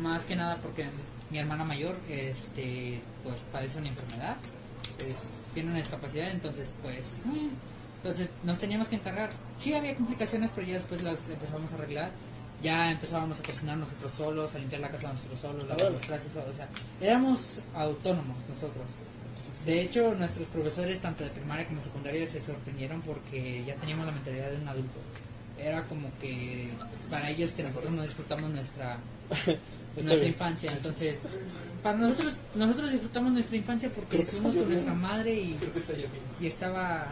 [0.00, 0.86] más que nada porque
[1.30, 4.36] mi hermana mayor este pues padece una enfermedad,
[5.06, 7.22] es- tiene una discapacidad, entonces pues.
[7.34, 7.48] eh,
[8.02, 9.30] entonces nos teníamos que encargar.
[9.58, 12.10] Sí había complicaciones, pero ya después las empezamos a arreglar.
[12.62, 16.36] Ya empezábamos a cocinar nosotros solos, a limpiar la casa nosotros solos, lavar los trastes.
[16.36, 16.68] O sea,
[17.00, 18.86] éramos autónomos nosotros.
[19.64, 24.12] De hecho, nuestros profesores, tanto de primaria como secundaria, se sorprendieron porque ya teníamos la
[24.12, 24.98] mentalidad de un adulto.
[25.58, 26.70] Era como que
[27.10, 28.98] para ellos que nosotros no disfrutamos nuestra
[29.96, 30.72] nuestra infancia.
[30.72, 31.20] Entonces,
[31.82, 35.58] para nosotros nosotros disfrutamos nuestra infancia porque está con nuestra madre y,
[36.40, 37.06] y estaba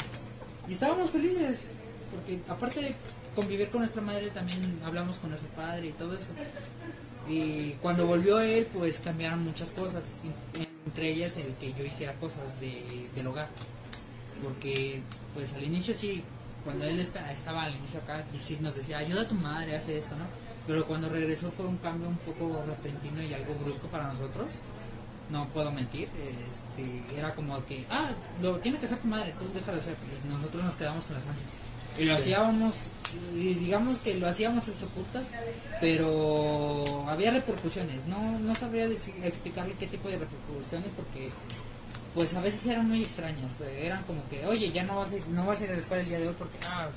[0.69, 1.69] y estábamos felices
[2.17, 2.95] porque aparte de
[3.35, 6.29] convivir con nuestra madre también hablamos con nuestro padre y todo eso.
[7.29, 10.15] Y cuando volvió él, pues cambiaron muchas cosas,
[10.87, 13.49] entre ellas el que yo hiciera cosas de, del hogar.
[14.43, 15.03] Porque,
[15.35, 16.23] pues al inicio sí,
[16.65, 19.77] cuando él esta- estaba al inicio acá, pues sí nos decía, ayuda a tu madre,
[19.77, 20.25] hace esto, ¿no?
[20.67, 24.47] Pero cuando regresó fue un cambio un poco repentino y algo brusco para nosotros.
[25.31, 28.11] No puedo mentir, este, era como que, ah,
[28.41, 29.97] lo tiene que hacer tu madre, tú déjalo hacer.
[30.25, 31.51] Y nosotros nos quedamos con las ansias.
[31.99, 32.75] Y lo hacíamos,
[33.35, 35.27] y digamos que lo hacíamos a ocultas,
[35.81, 38.05] pero había repercusiones.
[38.07, 41.31] No, no sabría decir- explicarle qué tipo de repercusiones porque
[42.15, 43.53] pues a veces eran muy extrañas.
[43.79, 45.81] Eran como que, oye, ya no vas a ir, no vas a ir a la
[45.81, 46.89] escuela el día de hoy porque, ah,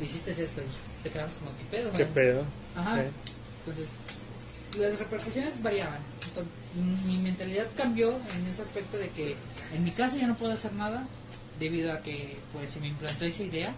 [0.00, 0.60] hiciste esto.
[0.60, 1.92] Y te quedabas como, ¿qué pedo?
[1.92, 2.42] ¿Qué güey?" pedo?
[2.76, 2.96] Ajá.
[2.96, 3.02] Sí.
[3.66, 3.88] Entonces,
[4.78, 5.98] las repercusiones variaban.
[6.28, 6.52] Entonces,
[7.06, 9.36] mi mentalidad cambió en ese aspecto de que
[9.74, 11.06] en mi casa ya no puedo hacer nada
[11.60, 13.72] debido a que pues se me implantó esa idea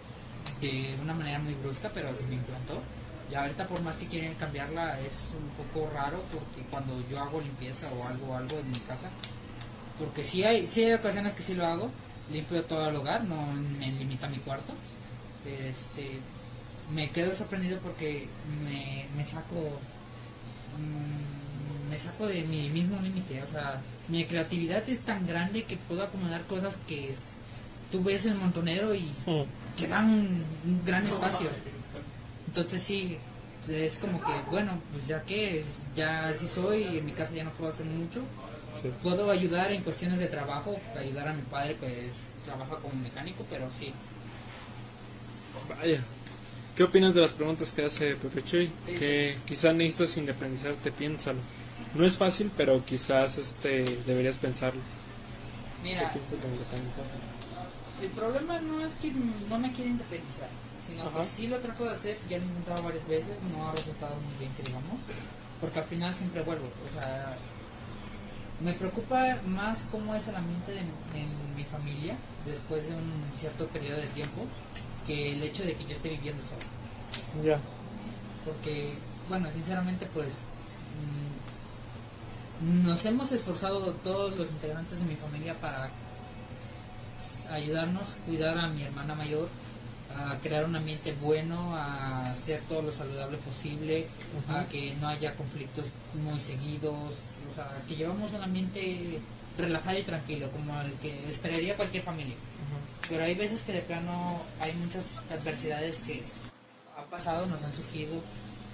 [0.61, 2.81] de una manera muy brusca, pero se me implantó.
[3.31, 7.41] Y ahorita por más que quieren cambiarla es un poco raro porque cuando yo hago
[7.41, 9.11] limpieza o algo algo en mi casa,
[9.99, 11.91] porque sí hay, sí hay ocasiones que sí lo hago,
[12.31, 13.47] limpio todo el hogar, no
[13.79, 14.73] me limita mi cuarto.
[15.45, 16.21] Este,
[16.95, 18.29] me quedo sorprendido porque
[18.65, 19.79] me, me saco
[20.79, 25.77] mm, me saco de mi mismo límite o sea mi creatividad es tan grande que
[25.77, 27.15] puedo acomodar cosas que
[27.91, 29.09] tú ves en montonero y.
[29.77, 31.49] que dan un, un gran espacio
[32.47, 33.19] entonces sí
[33.69, 35.65] es como que bueno pues ya que
[35.95, 38.23] ya así soy en mi casa ya no puedo hacer mucho
[38.83, 38.91] Sí.
[39.03, 43.71] puedo ayudar en cuestiones de trabajo ayudar a mi padre pues trabaja como mecánico pero
[43.73, 43.91] sí
[45.69, 46.01] Vaya.
[46.77, 48.71] ¿Qué opinas de las preguntas que hace Pepe Chuy?
[48.87, 51.39] Sí, Que quizás necesitas independizarte, piénsalo.
[51.95, 54.81] No es fácil, pero quizás este deberías pensarlo.
[55.83, 57.36] mira ¿Qué piensas de independizarte?
[58.03, 59.11] El problema no es que
[59.49, 60.49] no me quiera independizar,
[60.87, 61.21] sino Ajá.
[61.21, 64.15] que sí lo trato de hacer, ya lo he intentado varias veces, no ha resultado
[64.17, 65.01] muy bien que digamos,
[65.61, 67.37] porque al final siempre vuelvo, o sea,
[68.61, 73.67] me preocupa más cómo es el ambiente de, en mi familia después de un cierto
[73.69, 74.47] periodo de tiempo
[75.07, 77.59] que el hecho de que yo esté viviendo solo, Ya.
[78.45, 78.95] porque,
[79.29, 80.49] bueno, sinceramente pues
[82.63, 85.91] mm, nos hemos esforzado todos los integrantes de mi familia para
[87.51, 89.49] ayudarnos, cuidar a mi hermana mayor,
[90.17, 94.07] a crear un ambiente bueno, a hacer todo lo saludable posible,
[94.49, 97.15] a que no haya conflictos muy seguidos,
[97.51, 99.21] o sea, que llevamos un ambiente
[99.59, 102.37] relajado y tranquilo, como el que esperaría cualquier familia.
[103.09, 106.23] Pero hay veces que de plano hay muchas adversidades que
[106.97, 108.21] ha pasado, nos han surgido.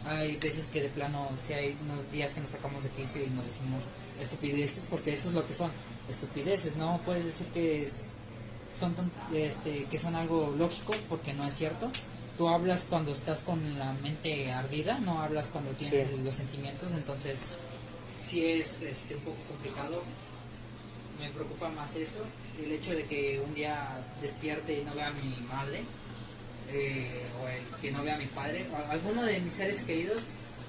[0.06, 3.30] Hay veces que de plano, si hay unos días que nos sacamos de quicio y
[3.30, 3.84] nos decimos
[4.20, 5.70] estupideces, porque eso es lo que son,
[6.08, 6.74] estupideces.
[6.76, 7.88] No puedes decir que
[8.78, 8.94] son
[9.32, 11.90] este, que son algo lógico, porque no es cierto.
[12.38, 16.22] Tú hablas cuando estás con la mente ardida, no hablas cuando tienes Sí.
[16.24, 17.40] los sentimientos, entonces
[18.24, 20.02] sí es este, un poco complicado
[21.22, 22.18] me preocupa más eso,
[22.62, 25.84] el hecho de que un día despierte y no vea a mi madre,
[26.72, 29.82] eh, o el que no vea a mi padre, o a alguno de mis seres
[29.82, 30.22] queridos,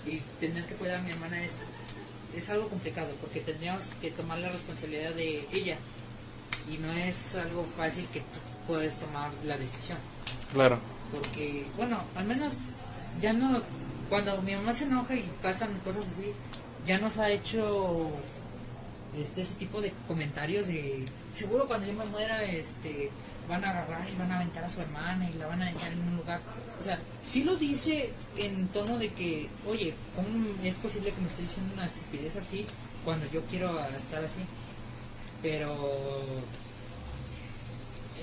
[0.06, 1.68] y tener que cuidar a mi hermana es,
[2.36, 5.78] es algo complicado, porque tendríamos que tomar la responsabilidad de ella,
[6.70, 9.97] y no es algo fácil que tú puedes tomar la decisión.
[10.53, 10.80] Claro.
[11.11, 12.53] porque bueno al menos
[13.22, 13.64] ya nos
[14.09, 16.32] cuando mi mamá se enoja y pasan cosas así
[16.86, 18.09] ya nos ha hecho
[19.18, 23.09] este ese tipo de comentarios de seguro cuando yo me muera este
[23.47, 25.91] van a agarrar y van a aventar a su hermana y la van a dejar
[25.91, 26.39] en un lugar.
[26.80, 30.28] O sea sí lo dice en tono de que oye cómo
[30.64, 32.66] es posible que me esté diciendo una estupidez así
[33.03, 34.41] cuando yo quiero estar así
[35.44, 35.76] pero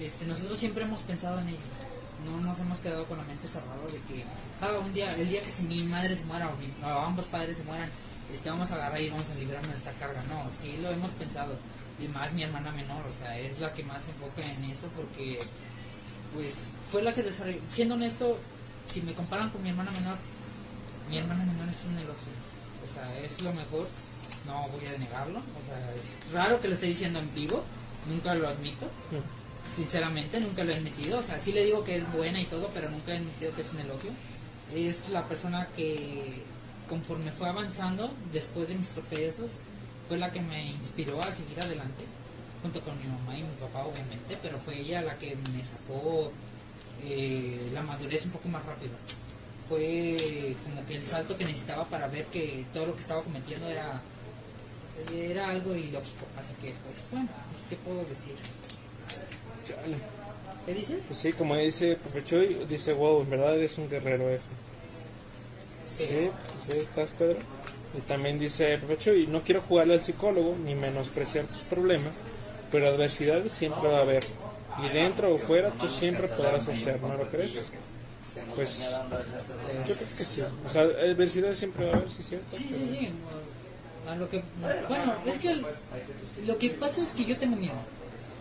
[0.01, 1.59] este, nosotros siempre hemos pensado en ello.
[2.25, 4.25] No nos hemos quedado con la mente cerrada de que,
[4.61, 7.27] ah, un día, el día que si mi madre se muera o, mi- o ambos
[7.27, 7.89] padres se mueran,
[8.33, 10.23] este, vamos a agarrar y vamos a librarnos de esta carga.
[10.29, 11.57] No, sí lo hemos pensado.
[11.99, 14.89] Y más mi hermana menor, o sea, es la que más se enfoca en eso
[14.97, 15.39] porque,
[16.35, 16.55] pues,
[16.91, 17.59] fue la que desarrolló.
[17.71, 18.39] Siendo honesto,
[18.89, 20.17] si me comparan con mi hermana menor,
[21.09, 22.33] mi hermana menor es un elogio.
[22.89, 23.89] O sea, es lo mejor,
[24.47, 25.39] no voy a negarlo.
[25.39, 27.65] O sea, es raro que lo esté diciendo en vivo,
[28.09, 28.89] nunca lo admito.
[29.75, 31.19] Sinceramente, nunca lo he admitido.
[31.19, 33.63] O sea, sí le digo que es buena y todo, pero nunca he admitido que
[33.63, 34.11] es un elogio.
[34.75, 36.43] Es la persona que,
[36.89, 39.61] conforme fue avanzando, después de mis tropiezos,
[40.09, 42.05] fue la que me inspiró a seguir adelante,
[42.63, 46.33] junto con mi mamá y mi papá, obviamente, pero fue ella la que me sacó
[47.05, 48.93] eh, la madurez un poco más rápido.
[49.69, 53.69] Fue como que el salto que necesitaba para ver que todo lo que estaba cometiendo
[53.69, 54.03] era
[55.15, 56.27] era algo ilógico.
[56.39, 58.35] Así que, pues, bueno, pues, ¿qué puedo decir?
[59.65, 59.97] Chale.
[60.67, 60.99] ¿Qué dice?
[61.07, 64.45] Pues sí, como dice Pepe Chuy, dice, wow, en verdad eres un guerrero F.
[65.89, 67.39] Sí, pues ahí estás, Pedro.
[67.97, 72.21] Y también dice Pepe Chuy, no quiero jugarle al psicólogo ni menospreciar tus problemas,
[72.71, 74.25] pero adversidades siempre va a haber.
[74.85, 77.73] Y dentro o fuera tú siempre podrás hacer, ¿no lo crees?
[78.55, 80.43] Pues yo creo que sí.
[80.65, 82.57] O sea, adversidades siempre va a haber, sí, cierto.
[82.57, 83.13] Sí, sí, sí.
[84.11, 84.43] A lo que,
[84.89, 85.67] bueno, es que el-
[86.47, 87.75] lo que pasa es que yo tengo miedo.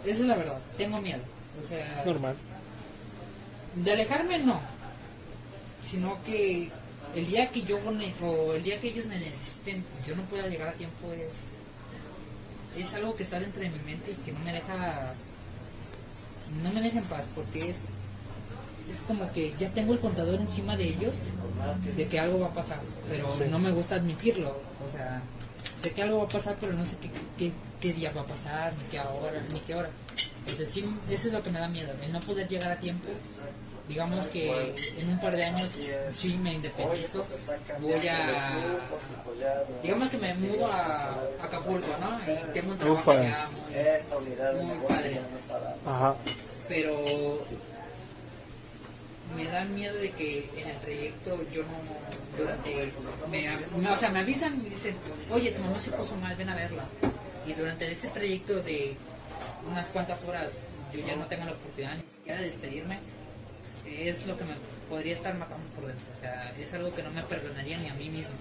[0.04, 1.20] Esa es la verdad, tengo miedo.
[1.64, 2.36] O sea, Es normal.
[3.76, 4.60] de alejarme no,
[5.84, 6.70] sino que
[7.16, 7.78] el día que yo
[8.24, 11.50] o el día que ellos me necesiten y yo no pueda llegar a tiempo es
[12.78, 15.14] es algo que está dentro de mi mente y que no me deja
[16.64, 17.78] no me deja en paz porque es
[18.94, 21.16] es como que ya tengo el contador encima de ellos
[21.96, 24.50] de que algo va a pasar pero no me gusta admitirlo
[24.88, 25.22] o sea
[25.82, 28.28] sé que algo va a pasar pero no sé qué, qué, qué día va a
[28.28, 29.90] pasar ni qué hora ni qué hora.
[30.42, 33.08] Entonces sí eso es lo que me da miedo el no poder llegar a tiempo.
[33.88, 35.68] Digamos que en un par de años
[36.16, 37.26] sí me independizo
[37.80, 38.54] voy a
[39.82, 43.50] digamos que me mudo a Acapulco no y tengo un trabajo ya
[44.54, 45.20] muy, muy padre.
[45.88, 46.16] Ajá.
[46.68, 47.04] pero
[49.36, 51.78] me da miedo de que en el trayecto yo no
[52.38, 52.92] durante
[53.30, 54.96] me, me- o sea me avisan y me dicen
[55.32, 56.84] oye tu mamá se puso mal ven a verla
[57.46, 58.96] y durante ese trayecto de
[59.70, 60.52] unas cuantas horas
[60.94, 63.00] yo ya no tengo la oportunidad ni siquiera de despedirme
[63.86, 64.54] es lo que me
[64.90, 66.06] podría estar matando por dentro.
[66.16, 68.34] O sea es algo que no me perdonaría ni a mí mismo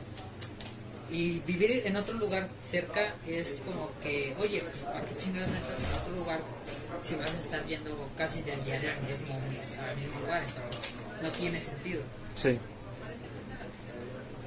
[1.11, 5.78] y vivir en otro lugar cerca es como que, oye, pues ¿para qué chingados metas
[5.78, 6.40] en otro lugar
[7.02, 9.34] si vas a estar yendo casi del diario al mismo,
[9.88, 10.42] al mismo lugar?
[10.46, 12.02] Entonces, no tiene sentido.
[12.34, 12.59] Sí.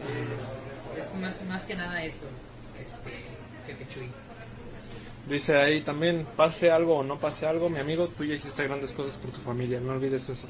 [0.01, 2.25] Es, es más, más que nada eso,
[2.77, 3.25] este,
[3.67, 4.09] Pepe Chuy.
[5.27, 8.91] Dice ahí también, pase algo o no pase algo, mi amigo, tú ya hiciste grandes
[8.91, 10.47] cosas por tu familia, no olvides eso.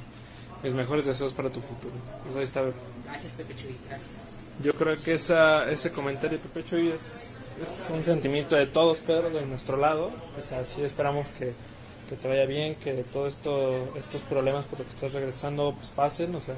[0.63, 1.93] Mis mejores deseos para tu futuro.
[2.23, 2.63] Pues ahí está.
[3.05, 4.27] Gracias, Pepe Chuy, gracias.
[4.63, 7.01] Yo creo que esa, ese comentario de Pepe Chuy es,
[7.61, 10.11] es un sentimiento de todos, Pedro, de nuestro lado.
[10.37, 11.53] O sea, sí esperamos que,
[12.09, 15.89] que te vaya bien, que todos esto, estos problemas por los que estás regresando pues
[15.89, 16.55] pasen, o sea,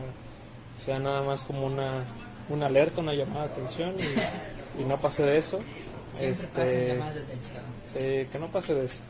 [0.76, 2.04] sea nada más como una,
[2.50, 3.94] una alerta, una llamada de atención
[4.78, 5.60] y, y no pase de eso.
[6.14, 7.62] Siempre Este, llamadas de atención.
[7.86, 9.02] sí, que no pase de eso.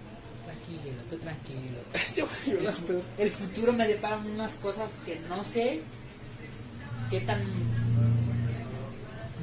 [0.45, 1.79] Tranquilo, tú tranquilo.
[2.15, 3.01] Yo voy a llorar, Pedro.
[3.17, 5.81] El futuro me depara unas cosas que no sé
[7.09, 7.41] qué tan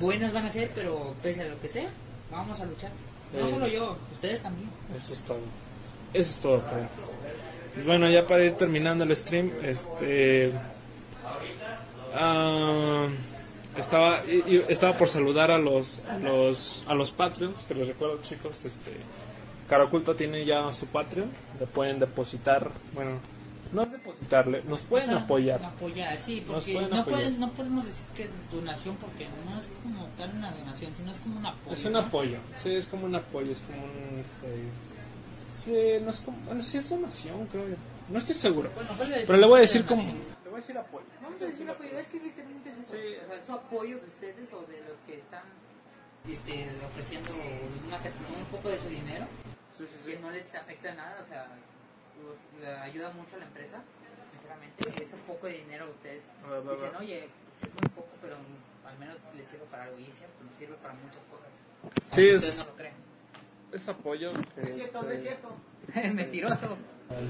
[0.00, 1.88] buenas van a ser, pero pese a lo que sea,
[2.30, 2.90] vamos a luchar.
[3.38, 4.68] No solo yo, ustedes también.
[4.96, 5.38] Eso es todo.
[6.12, 6.88] Eso es todo, Pedro.
[7.74, 10.52] Pues bueno, ya para ir terminando el stream, este.
[12.14, 13.06] ah,
[13.76, 14.22] estaba,
[14.68, 18.92] estaba por saludar a los, a los, a los Patreons, que les recuerdo, chicos, este.
[19.68, 21.30] Cara Oculta tiene ya su Patreon,
[21.60, 23.12] le pueden depositar, bueno,
[23.72, 25.64] no depositarle, nos pueden O sea, apoyar.
[25.64, 27.20] Apoyar, sí, porque pueden no, apoyar.
[27.20, 31.10] pueden- no podemos decir que es donación porque no es como tal una donación, sino
[31.12, 31.72] es como un apoyo.
[31.76, 31.98] Es un ¿no?
[32.00, 34.64] apoyo, sí, es como un apoyo, es como un, este,
[35.48, 37.76] sí, no es como, bueno, sí es donación, creo yo,
[38.08, 40.24] no estoy seguro, Bueno, ¿cuál es pero le voy a decir de como, donación?
[40.44, 41.06] le voy a decir apoyo.
[41.22, 42.90] Vamos a decir apoyo, es que literalmente es eso.
[42.92, 42.98] Sí.
[43.22, 45.42] O sea, es su apoyo de ustedes o de los que están
[46.28, 47.30] este, ofreciendo
[47.86, 49.26] una, un poco de su dinero,
[49.76, 50.10] Sí, sí, sí.
[50.12, 51.46] que no les afecta nada, o sea,
[52.82, 53.82] ayuda mucho a la empresa,
[54.32, 55.02] sinceramente.
[55.02, 56.98] Ese poco de dinero ustedes Va, va, dicen, va.
[56.98, 57.28] oye,
[57.60, 58.36] pues es muy poco, pero
[58.86, 59.98] al menos les sirve para algo.
[59.98, 61.50] Y es cierto, nos sirve para muchas cosas.
[62.10, 62.94] Sí, es- Ustedes no lo creen.
[63.72, 64.30] Es apoyo.
[64.54, 65.56] que, Es cierto, es este, cierto.
[66.14, 66.76] Mentiroso.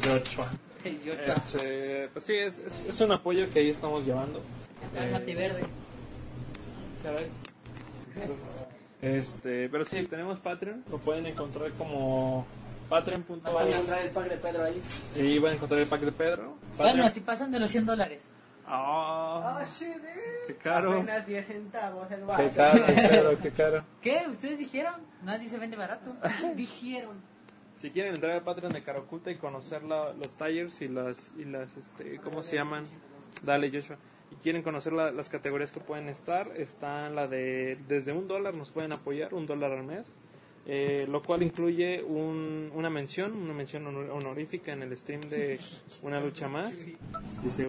[0.05, 0.49] Joshua.
[1.05, 4.41] Yo, Este, pues sí, es, es, es un apoyo que ahí estamos llevando.
[4.95, 5.63] Cálmate Eh, verde.
[7.03, 7.27] Caray.
[9.03, 10.85] Este, pero sí, tenemos Patreon.
[10.91, 12.47] Lo pueden encontrar como
[12.91, 13.41] patreon.com.
[13.55, 14.83] Van a encontrar el pack de Pedro ahí.
[15.17, 16.43] Y van a encontrar el pack de Pedro.
[16.77, 17.11] Bueno, Patreon.
[17.13, 18.23] si pasan de los 100 dólares.
[18.67, 20.45] Ah, Ah, shit, eh.
[20.47, 20.93] qué caro.
[20.93, 22.51] Apenas 10 centavos el Qué vato.
[22.55, 23.85] caro, qué caro, qué caro.
[24.03, 24.23] ¿Qué?
[24.29, 24.95] ¿Ustedes dijeron?
[25.25, 26.15] Nadie se vende barato.
[26.55, 27.17] Dijeron.
[27.75, 31.33] Si quieren entrar al Patreon de Cara Oculta y conocer la- los tires y las,
[31.39, 32.85] y las este, ¿cómo se llaman?
[33.43, 33.97] Dale, Joshua.
[34.31, 38.55] Y quieren conocer la- las categorías que pueden estar, están la de desde un dólar
[38.55, 40.17] nos pueden apoyar, un dólar al mes,
[40.73, 45.59] eh, lo cual incluye un- una mención, una mención honor- honorífica en el stream de
[46.03, 46.73] Una Lucha Más.
[47.43, 47.67] Dice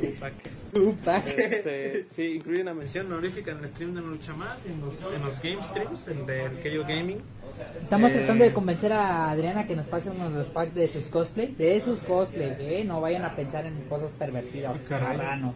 [0.76, 1.26] Upac.
[1.36, 4.95] Este, sí, incluye una mención honorífica en el stream de Una Lucha Más, en los,
[5.14, 7.18] en los game streams, el de KO Gaming.
[7.82, 10.88] Estamos Eh, tratando de convencer a Adriana que nos pase uno de los packs de
[10.88, 11.47] sus cosplay.
[11.58, 12.84] De sus cosplay, ¿eh?
[12.86, 14.80] No vayan a pensar en cosas pervertidas.
[14.89, 15.56] marranos.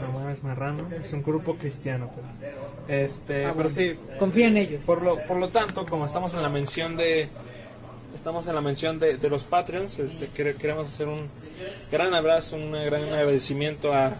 [0.00, 0.88] No mames, marrano.
[0.94, 3.02] Es un grupo cristiano, pero.
[3.02, 3.96] Este, Ah, pero sí.
[4.18, 4.82] Confía en ellos.
[4.84, 7.28] Por lo, por lo tanto, como estamos en la mención de.
[8.14, 11.28] Estamos en la mención de, de los Patreons, este, quere- queremos hacer un
[11.90, 14.12] gran abrazo, un gran agradecimiento a,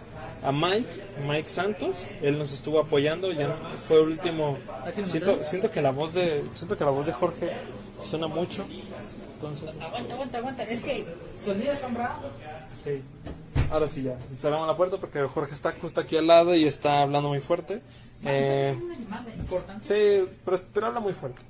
[0.43, 0.87] a Mike,
[1.25, 2.07] Mike Santos.
[2.21, 3.55] Él nos estuvo apoyando, ya no-
[3.87, 4.57] fue el último.
[4.85, 7.49] ¿Así lo Siento, siento que la voz de, siento que la voz de Jorge
[8.01, 8.65] suena mucho.
[9.49, 10.63] Entonces, Aguanta, aguanta, aguanta.
[10.63, 11.05] Es que
[11.43, 12.15] sonido sombra.
[12.83, 13.01] Sí.
[13.71, 14.17] Ahora sí ya.
[14.37, 17.81] Cerramos la puerta porque Jorge está justo aquí al lado y está hablando muy fuerte.
[18.25, 18.75] Eh,
[19.81, 21.41] sí, pero, pero habla muy fuerte.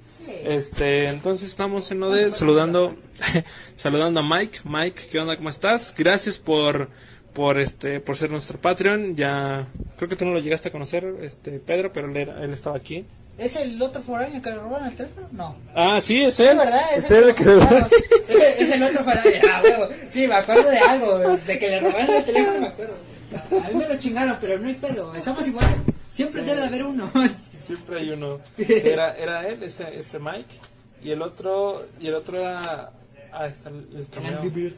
[0.46, 2.96] Este, entonces estamos en lo de saludando,
[3.76, 4.60] saludando a Mike.
[4.64, 5.36] Mike, ¿qué onda?
[5.36, 5.94] ¿Cómo estás?
[5.98, 6.88] Gracias por,
[7.34, 9.16] por este por ser nuestro Patreon.
[9.18, 9.66] Ya
[9.98, 12.78] creo que tú no lo llegaste a conocer, este Pedro, pero él, era- él estaba
[12.78, 13.06] aquí.
[13.38, 15.28] ¿Es el otro foráneo que le robaron el teléfono?
[15.32, 15.56] No.
[15.76, 16.50] Ah, sí, es él.
[16.50, 17.88] Es verdad, es el él que que- lo robaron.
[18.30, 19.32] Es es el otro foráneo.
[19.52, 19.90] Ah, huevo.
[20.10, 22.94] Sí, me acuerdo de algo, de que le robaron el teléfono, me acuerdo.
[23.64, 25.14] A mí me lo chingaron, pero no hay pedo.
[25.16, 25.66] Estamos igual.
[26.12, 26.48] Siempre Sí.
[26.48, 27.12] debe de haber uno.
[27.38, 28.40] Siempre hay uno.
[28.58, 30.56] Era, era él, ese, ese Mike.
[31.04, 32.92] Y el otro, y el otro era.
[33.32, 34.40] Ah, está el, el cameo.
[34.42, 34.76] Angry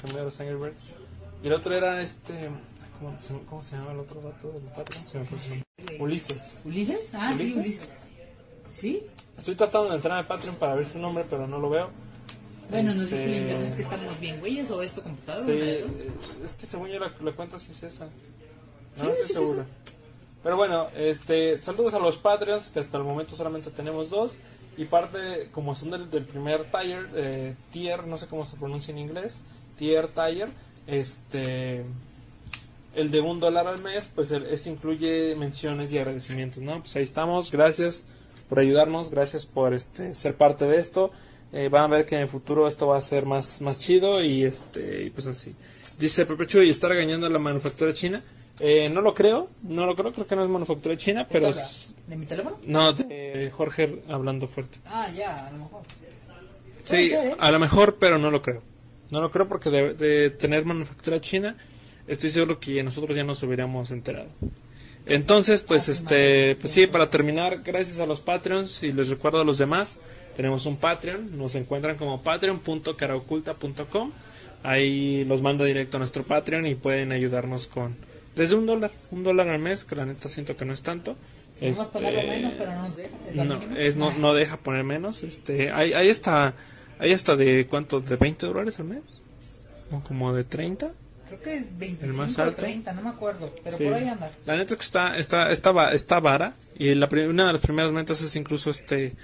[0.00, 0.96] cameo de los Angry Birds.
[1.42, 2.48] Y el otro era este.
[3.04, 5.06] ¿Cómo se, cómo se llama el otro vato del Patreon?
[5.06, 5.98] Se me fue su nombre.
[6.00, 6.54] Ulises.
[6.64, 7.10] ¿Ulises?
[7.12, 7.88] Ah, sí, ¿Ulises?
[8.70, 9.02] ¿Sí?
[9.36, 11.90] Estoy tratando de entrar al Patreon para ver su nombre, pero no lo veo.
[12.70, 15.44] Bueno, nos dice Este, internet que estamos bien, güeyes, o es tu computadora.
[15.44, 15.86] Sí, eh,
[16.42, 18.06] es que según yo la, la cuenta sí es esa.
[18.06, 19.66] No, Sí, estoy sí es seguro.
[20.42, 24.32] Pero bueno, este, saludos a los Patreons, que hasta el momento solamente tenemos dos.
[24.78, 28.92] Y parte, como son del, del primer tier, eh, tier, no sé cómo se pronuncia
[28.92, 29.42] en inglés,
[29.76, 30.48] tier tier,
[30.86, 31.84] este,
[32.94, 36.80] el de un dólar al mes, pues ese incluye menciones y agradecimientos, ¿no?
[36.80, 38.04] Pues ahí estamos, gracias
[38.48, 41.10] por ayudarnos, gracias por este, ser parte de esto.
[41.52, 44.22] Eh, van a ver que en el futuro esto va a ser más, más chido
[44.22, 45.54] y este, y pues así.
[45.98, 48.22] Dice Pepe Chuy, ¿está regañando la manufactura china?
[48.60, 51.52] Eh, no lo creo, no lo creo, creo que no es manufactura china, pero ¿De
[51.52, 51.94] qué es-?
[52.06, 52.58] ¿De mi teléfono?
[52.66, 54.78] no, de Jorge hablando fuerte.
[54.84, 55.82] Ah, ya, a lo mejor.
[56.84, 57.36] Sí, ser, ¿eh?
[57.38, 58.62] a lo mejor, pero no lo creo.
[59.10, 61.56] No lo creo porque de, de tener manufactura china,
[62.06, 64.28] estoy seguro que nosotros ya nos hubiéramos enterado.
[65.06, 69.40] Entonces, pues Ah, este, pues sí, para terminar, gracias a los Patreons y les recuerdo
[69.40, 69.98] a los demás,
[70.36, 74.12] tenemos un Patreon, nos encuentran como patreon.caraoculta.com.
[74.62, 77.94] Ahí los manda directo a nuestro Patreon y pueden ayudarnos con
[78.34, 81.16] desde un dólar, un dólar al mes, que la neta siento que no es tanto.
[81.60, 83.16] Este, menos, pero no deja.
[83.28, 83.78] es la no, mínima.
[83.78, 85.22] es, no, no deja poner menos.
[85.22, 85.92] Este, hay,
[87.36, 89.02] de cuánto, de 20 dólares al mes,
[89.92, 90.90] o como de 30.
[91.26, 92.56] Creo que es 25 el más o alto.
[92.62, 93.52] 30, no me acuerdo.
[93.62, 93.84] Pero Sí.
[93.84, 94.30] por ahí anda.
[94.46, 97.92] La neta es que está, está, está, está vara y la, una de las primeras
[97.92, 99.14] metas es incluso este.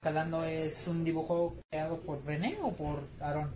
[0.00, 3.52] Escalando es un dibujo creado por René o por Aaron.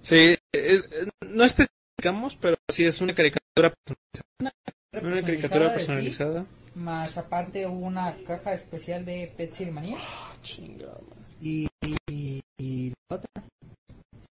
[0.00, 0.84] Sí, es-
[1.20, 4.52] no especificamos, pero sí es una caricatura personalizada.
[5.00, 6.44] Una caricatura de ti, personalizada.
[6.74, 9.96] Más aparte hubo una caja especial de Pet Manía.
[9.98, 11.00] Ah, chingada.
[11.40, 11.66] Y,
[12.10, 13.30] y, y la otra.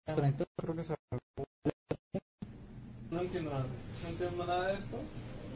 [0.05, 0.45] Se conectó.
[0.61, 0.95] Creo que se
[3.09, 3.65] No entiendo nada.
[4.03, 4.97] No entiendo nada de esto.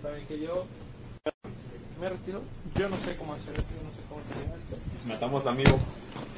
[0.01, 0.65] Saben que yo
[2.01, 2.41] me retiro.
[2.73, 3.69] Yo no sé cómo hacer esto.
[3.75, 4.77] Yo no sé cómo terminar esto.
[4.99, 5.79] Si matamos amigo.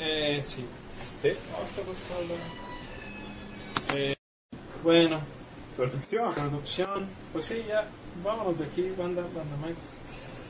[0.01, 0.65] Eh, sí.
[1.21, 1.29] ¿Sí?
[1.55, 2.35] Costando.
[3.95, 4.15] Eh,
[4.83, 5.21] bueno,
[5.77, 6.33] Perfección.
[6.35, 7.07] producción.
[7.31, 7.87] Pues sí, ya
[8.23, 9.95] vámonos de aquí, banda, banda Max.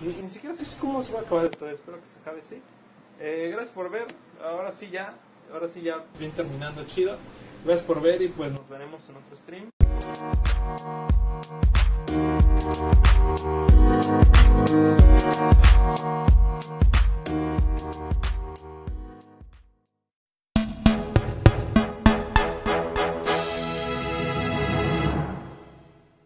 [0.02, 2.62] Ni, siquiera sé cómo se va a acabar esto, espero que se acabe así.
[3.20, 4.06] Eh, gracias por ver,
[4.44, 5.14] ahora sí ya,
[5.52, 7.18] ahora sí ya bien terminando chido.
[7.66, 9.70] Gracias por ver y pues nos veremos en otro stream.